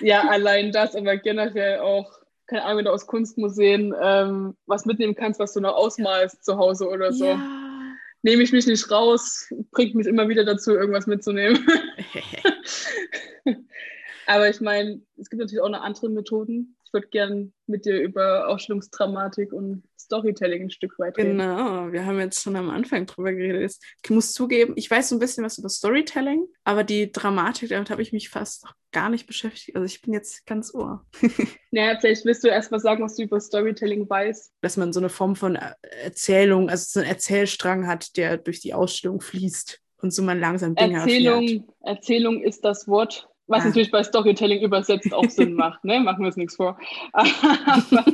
[0.00, 2.10] Ja, allein das, aber generell auch
[2.46, 6.56] keine Ahnung, wenn du aus Kunstmuseen ähm, was mitnehmen kannst, was du noch ausmalst zu
[6.56, 7.24] Hause oder so.
[7.26, 7.40] Ja.
[8.22, 11.66] Nehme ich mich nicht raus, bringt mich immer wieder dazu, irgendwas mitzunehmen.
[14.26, 16.76] Aber ich meine, es gibt natürlich auch noch andere Methoden.
[16.94, 21.38] Ich würde gerne mit dir über Ausstellungsdramatik und Storytelling ein Stück weit reden.
[21.38, 23.74] Genau, wir haben jetzt schon am Anfang drüber geredet.
[24.04, 27.90] Ich muss zugeben, ich weiß so ein bisschen was über Storytelling, aber die Dramatik, damit
[27.90, 29.74] habe ich mich fast noch gar nicht beschäftigt.
[29.74, 31.04] Also ich bin jetzt ganz ohr.
[31.72, 34.52] naja, vielleicht willst du erst mal sagen, was du über Storytelling weißt.
[34.60, 35.58] Dass man so eine Form von
[36.04, 40.76] Erzählung, also so einen Erzählstrang hat, der durch die Ausstellung fließt und so man langsam
[40.76, 41.64] Dinge Erzählung, erfährt.
[41.80, 46.00] Erzählung ist das Wort was natürlich bei Storytelling übersetzt auch Sinn macht, ne?
[46.00, 46.78] Machen wir uns nichts vor.
[47.12, 48.04] Aber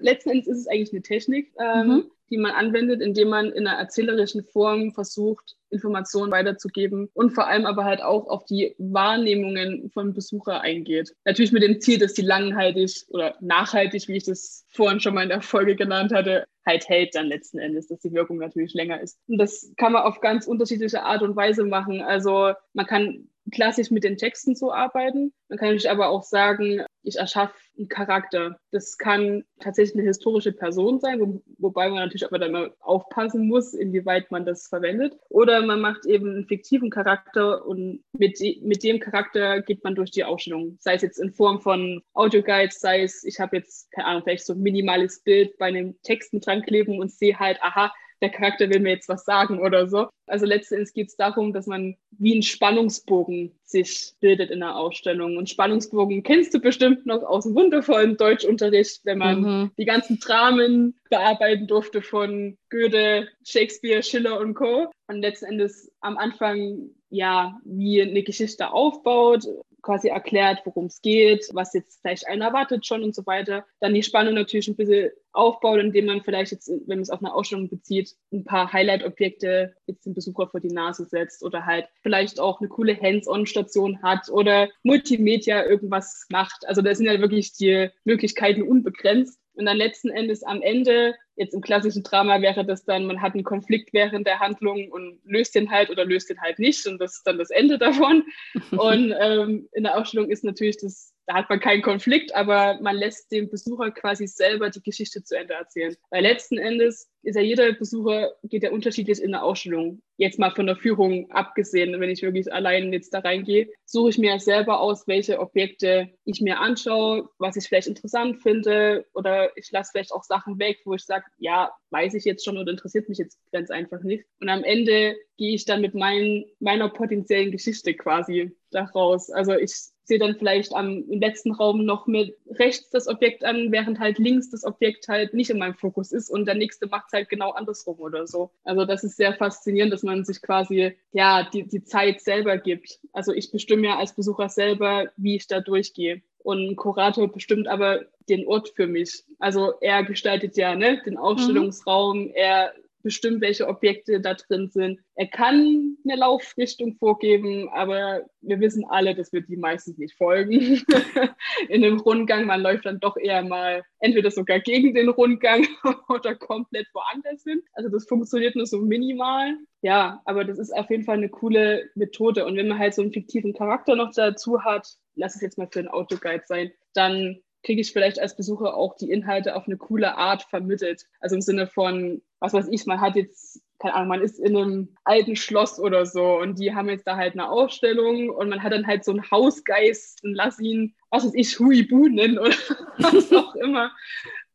[0.00, 2.04] letzten Endes ist es eigentlich eine Technik, ähm, mhm.
[2.30, 7.66] die man anwendet, indem man in einer erzählerischen Form versucht, Informationen weiterzugeben und vor allem
[7.66, 11.14] aber halt auch auf die Wahrnehmungen von Besucher eingeht.
[11.24, 15.24] Natürlich mit dem Ziel, dass die langhaltig oder nachhaltig, wie ich das vorhin schon mal
[15.24, 19.00] in der Folge genannt hatte, halt hält dann letzten Endes, dass die Wirkung natürlich länger
[19.00, 19.18] ist.
[19.26, 22.00] Und das kann man auf ganz unterschiedliche Art und Weise machen.
[22.00, 25.32] Also man kann klassisch mit den Texten zu arbeiten.
[25.48, 28.58] Man kann natürlich aber auch sagen, ich erschaffe einen Charakter.
[28.70, 33.46] Das kann tatsächlich eine historische Person sein, wo, wobei man natürlich aber dann mal aufpassen
[33.46, 35.16] muss, inwieweit man das verwendet.
[35.28, 40.10] Oder man macht eben einen fiktiven Charakter und mit, mit dem Charakter geht man durch
[40.10, 40.76] die Ausstellung.
[40.80, 44.46] Sei es jetzt in Form von Audioguides, sei es, ich habe jetzt, keine Ahnung, vielleicht
[44.46, 47.92] so ein minimales Bild bei einem Text dran kleben und sehe halt, aha,
[48.24, 50.08] der Charakter will mir jetzt was sagen oder so.
[50.26, 55.36] Also letztendlich geht es darum, dass man wie ein Spannungsbogen sich bildet in der Ausstellung.
[55.36, 59.70] Und Spannungsbogen kennst du bestimmt noch aus dem wundervollen Deutschunterricht, wenn man mhm.
[59.76, 64.90] die ganzen Dramen bearbeiten durfte von Goethe, Shakespeare, Schiller und Co.
[65.08, 69.44] Und letzten Endes am Anfang ja, wie eine Geschichte aufbaut,
[69.84, 73.64] quasi erklärt, worum es geht, was jetzt vielleicht einer erwartet schon und so weiter.
[73.80, 77.20] Dann die Spannung natürlich ein bisschen aufbaut, indem man vielleicht jetzt, wenn man es auf
[77.20, 81.86] eine Ausstellung bezieht, ein paar Highlight-Objekte jetzt dem Besucher vor die Nase setzt oder halt
[82.02, 86.66] vielleicht auch eine coole Hands-on-Station hat oder Multimedia irgendwas macht.
[86.66, 89.38] Also da sind ja wirklich die Möglichkeiten unbegrenzt.
[89.54, 93.34] Und dann letzten Endes am Ende, jetzt im klassischen Drama wäre das dann, man hat
[93.34, 96.98] einen Konflikt während der Handlung und löst den halt oder löst den halt nicht und
[97.00, 98.24] das ist dann das Ende davon.
[98.72, 102.96] und ähm, in der Ausstellung ist natürlich das da hat man keinen Konflikt, aber man
[102.96, 105.96] lässt dem Besucher quasi selber die Geschichte zu Ende erzählen.
[106.10, 110.02] Weil letzten Endes ist ja jeder Besucher, geht ja unterschiedlich in der Ausstellung.
[110.18, 114.18] Jetzt mal von der Führung abgesehen, wenn ich wirklich allein jetzt da reingehe, suche ich
[114.18, 119.70] mir selber aus, welche Objekte ich mir anschaue, was ich vielleicht interessant finde oder ich
[119.72, 123.08] lasse vielleicht auch Sachen weg, wo ich sage, ja, weiß ich jetzt schon oder interessiert
[123.08, 124.24] mich jetzt ganz einfach nicht.
[124.40, 129.30] Und am Ende gehe ich dann mit mein, meiner potenziellen Geschichte quasi daraus.
[129.30, 133.72] Also ich sehe dann vielleicht am, im letzten Raum noch mit rechts das Objekt an,
[133.72, 137.06] während halt links das Objekt halt nicht in meinem Fokus ist und der nächste macht
[137.08, 138.50] es halt genau andersrum oder so.
[138.64, 143.00] Also das ist sehr faszinierend, dass man sich quasi ja die, die Zeit selber gibt.
[143.12, 146.22] Also ich bestimme ja als Besucher selber, wie ich da durchgehe.
[146.42, 149.24] Und ein Kurator bestimmt aber den Ort für mich.
[149.38, 152.32] Also er gestaltet ja ne, den Ausstellungsraum, mhm.
[152.34, 152.74] er
[153.04, 155.00] bestimmt, welche Objekte da drin sind.
[155.14, 160.50] Er kann eine Laufrichtung vorgeben, aber wir wissen alle, dass wir die meistens nicht folgen.
[161.68, 165.66] In einem Rundgang, man läuft dann doch eher mal entweder sogar gegen den Rundgang
[166.08, 167.62] oder komplett woanders hin.
[167.74, 169.54] Also das funktioniert nur so minimal.
[169.82, 172.46] Ja, aber das ist auf jeden Fall eine coole Methode.
[172.46, 175.68] Und wenn man halt so einen fiktiven Charakter noch dazu hat, lass es jetzt mal
[175.70, 179.76] für einen Autoguide sein, dann kriege ich vielleicht als Besucher auch die Inhalte auf eine
[179.76, 181.06] coole Art vermittelt.
[181.20, 184.56] Also im Sinne von, was weiß ich, man hat jetzt, keine Ahnung, man ist in
[184.56, 188.62] einem alten Schloss oder so und die haben jetzt da halt eine Ausstellung und man
[188.62, 192.54] hat dann halt so einen Hausgeist und lass ihn, was weiß ich, Huibu nennen oder
[192.98, 193.90] was auch immer.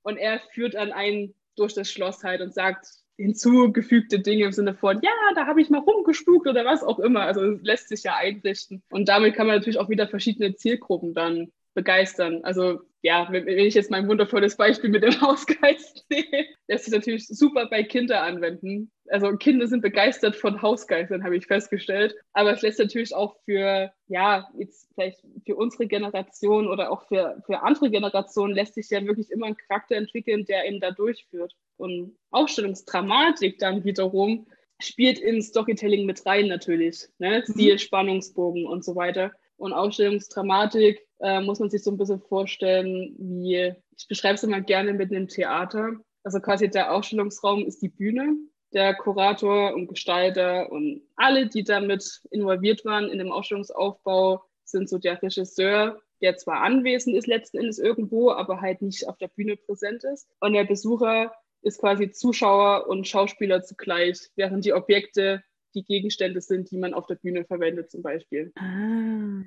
[0.04, 2.86] Und er führt dann einen durch das Schloss halt und sagt,
[3.18, 7.22] hinzugefügte Dinge im Sinne von, ja, da habe ich mal rumgespukt oder was auch immer.
[7.22, 8.82] Also lässt sich ja einrichten.
[8.90, 12.44] Und damit kann man natürlich auch wieder verschiedene Zielgruppen dann begeistern.
[12.44, 16.94] Also ja, wenn, wenn ich jetzt mein wundervolles Beispiel mit dem Hausgeist sehe, lässt sich
[16.94, 18.92] natürlich super bei Kindern anwenden.
[19.10, 22.16] Also Kinder sind begeistert von Hausgeistern, habe ich festgestellt.
[22.34, 27.42] Aber es lässt natürlich auch für, ja, jetzt vielleicht für unsere Generation oder auch für,
[27.46, 31.56] für andere Generationen lässt sich ja wirklich immer ein Charakter entwickeln, der eben da durchführt.
[31.78, 34.46] Und Ausstellungsdramatik dann wiederum
[34.82, 37.08] spielt in Storytelling mit rein natürlich.
[37.18, 37.44] Ne?
[37.48, 37.54] Mhm.
[37.54, 39.32] Stil, Spannungsbogen und so weiter.
[39.60, 44.62] Und Ausstellungsdramatik äh, muss man sich so ein bisschen vorstellen, wie, ich beschreibe es immer
[44.62, 45.92] gerne mit einem Theater.
[46.24, 48.38] Also quasi der Ausstellungsraum ist die Bühne,
[48.72, 54.98] der Kurator und Gestalter und alle, die damit involviert waren in dem Ausstellungsaufbau, sind so
[54.98, 59.58] der Regisseur, der zwar anwesend ist letzten Endes irgendwo, aber halt nicht auf der Bühne
[59.58, 60.30] präsent ist.
[60.40, 65.44] Und der Besucher ist quasi Zuschauer und Schauspieler zugleich, während die Objekte
[65.76, 68.52] die Gegenstände sind, die man auf der Bühne verwendet zum Beispiel.
[68.56, 69.44] Ah.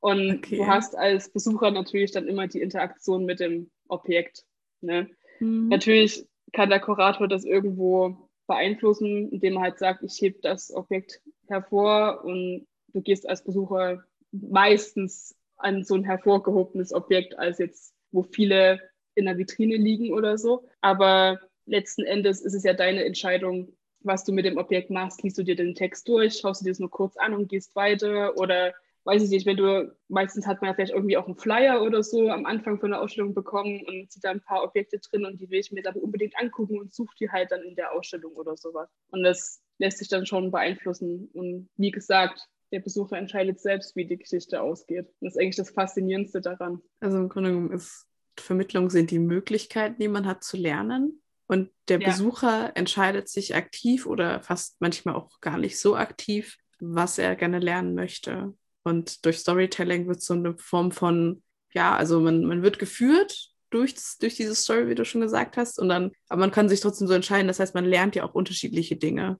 [0.00, 0.56] Und okay.
[0.56, 4.44] du hast als Besucher natürlich dann immer die Interaktion mit dem Objekt.
[4.80, 5.08] Ne?
[5.40, 5.68] Mhm.
[5.68, 11.22] Natürlich kann der Kurator das irgendwo beeinflussen, indem er halt sagt, ich hebe das Objekt
[11.48, 18.22] hervor und du gehst als Besucher meistens an so ein hervorgehobenes Objekt, als jetzt, wo
[18.22, 18.80] viele
[19.14, 20.68] in der Vitrine liegen oder so.
[20.80, 25.22] Aber letzten Endes ist es ja deine Entscheidung, was du mit dem Objekt machst.
[25.22, 27.74] Liest du dir den Text durch, schaust du dir das nur kurz an und gehst
[27.74, 28.74] weiter oder
[29.04, 32.02] weiß ich nicht, wenn du, meistens hat man ja vielleicht irgendwie auch einen Flyer oder
[32.02, 35.40] so am Anfang von der Ausstellung bekommen und sieht da ein paar Objekte drin und
[35.40, 38.32] die will ich mir dann unbedingt angucken und suche die halt dann in der Ausstellung
[38.32, 38.88] oder sowas.
[39.10, 41.28] Und das lässt sich dann schon beeinflussen.
[41.34, 45.06] Und wie gesagt, der Besucher entscheidet selbst, wie die Geschichte ausgeht.
[45.20, 46.80] das ist eigentlich das Faszinierendste daran.
[47.00, 51.22] Also im Grunde genommen ist Vermittlung sind die Möglichkeiten, die man hat zu lernen.
[51.46, 52.08] Und der ja.
[52.08, 57.58] Besucher entscheidet sich aktiv oder fast manchmal auch gar nicht so aktiv, was er gerne
[57.58, 58.54] lernen möchte.
[58.82, 61.42] Und durch Storytelling wird so eine Form von,
[61.72, 65.78] ja, also man, man wird geführt durch, durch diese Story, wie du schon gesagt hast.
[65.78, 67.48] Und dann, aber man kann sich trotzdem so entscheiden.
[67.48, 69.38] Das heißt, man lernt ja auch unterschiedliche Dinge.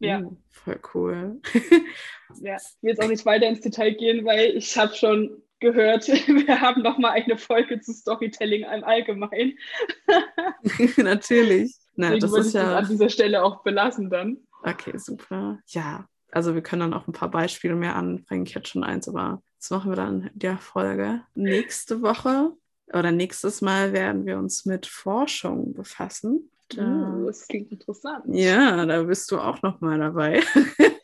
[0.00, 0.20] Ja.
[0.20, 1.40] Uh, voll cool.
[2.40, 6.08] ja, ich will jetzt auch nicht weiter ins Detail gehen, weil ich habe schon gehört,
[6.08, 9.58] wir haben noch mal eine Folge zu Storytelling im Allgemeinen.
[10.96, 11.74] Natürlich.
[11.94, 12.70] Na, Deswegen das würde ist ich ja.
[12.74, 14.38] das an dieser Stelle auch belassen dann.
[14.62, 15.58] Okay, super.
[15.68, 18.46] Ja, also wir können dann auch ein paar Beispiele mehr anbringen.
[18.46, 21.22] Ich hätte schon eins, aber das machen wir dann in der Folge.
[21.34, 22.52] Nächste Woche
[22.92, 26.50] oder nächstes Mal werden wir uns mit Forschung befassen.
[26.68, 28.24] Da, Uh, das klingt interessant.
[28.26, 30.42] ja, da bist du auch noch mal dabei.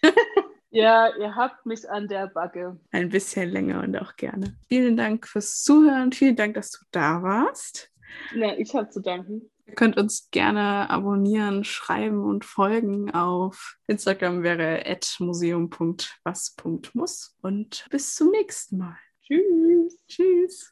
[0.75, 2.81] Ja, ihr habt mich an der Backe.
[2.93, 4.57] Ein bisschen länger und auch gerne.
[4.69, 6.13] Vielen Dank fürs Zuhören.
[6.13, 7.91] Vielen Dank, dass du da warst.
[8.35, 9.51] Na, ich habe zu danken.
[9.67, 13.11] Ihr könnt uns gerne abonnieren, schreiben und folgen.
[13.11, 14.83] Auf Instagram wäre
[15.19, 17.37] museum.was.muss.
[17.43, 18.97] Und bis zum nächsten Mal.
[19.23, 20.03] Tschüss.
[20.09, 20.72] Tschüss.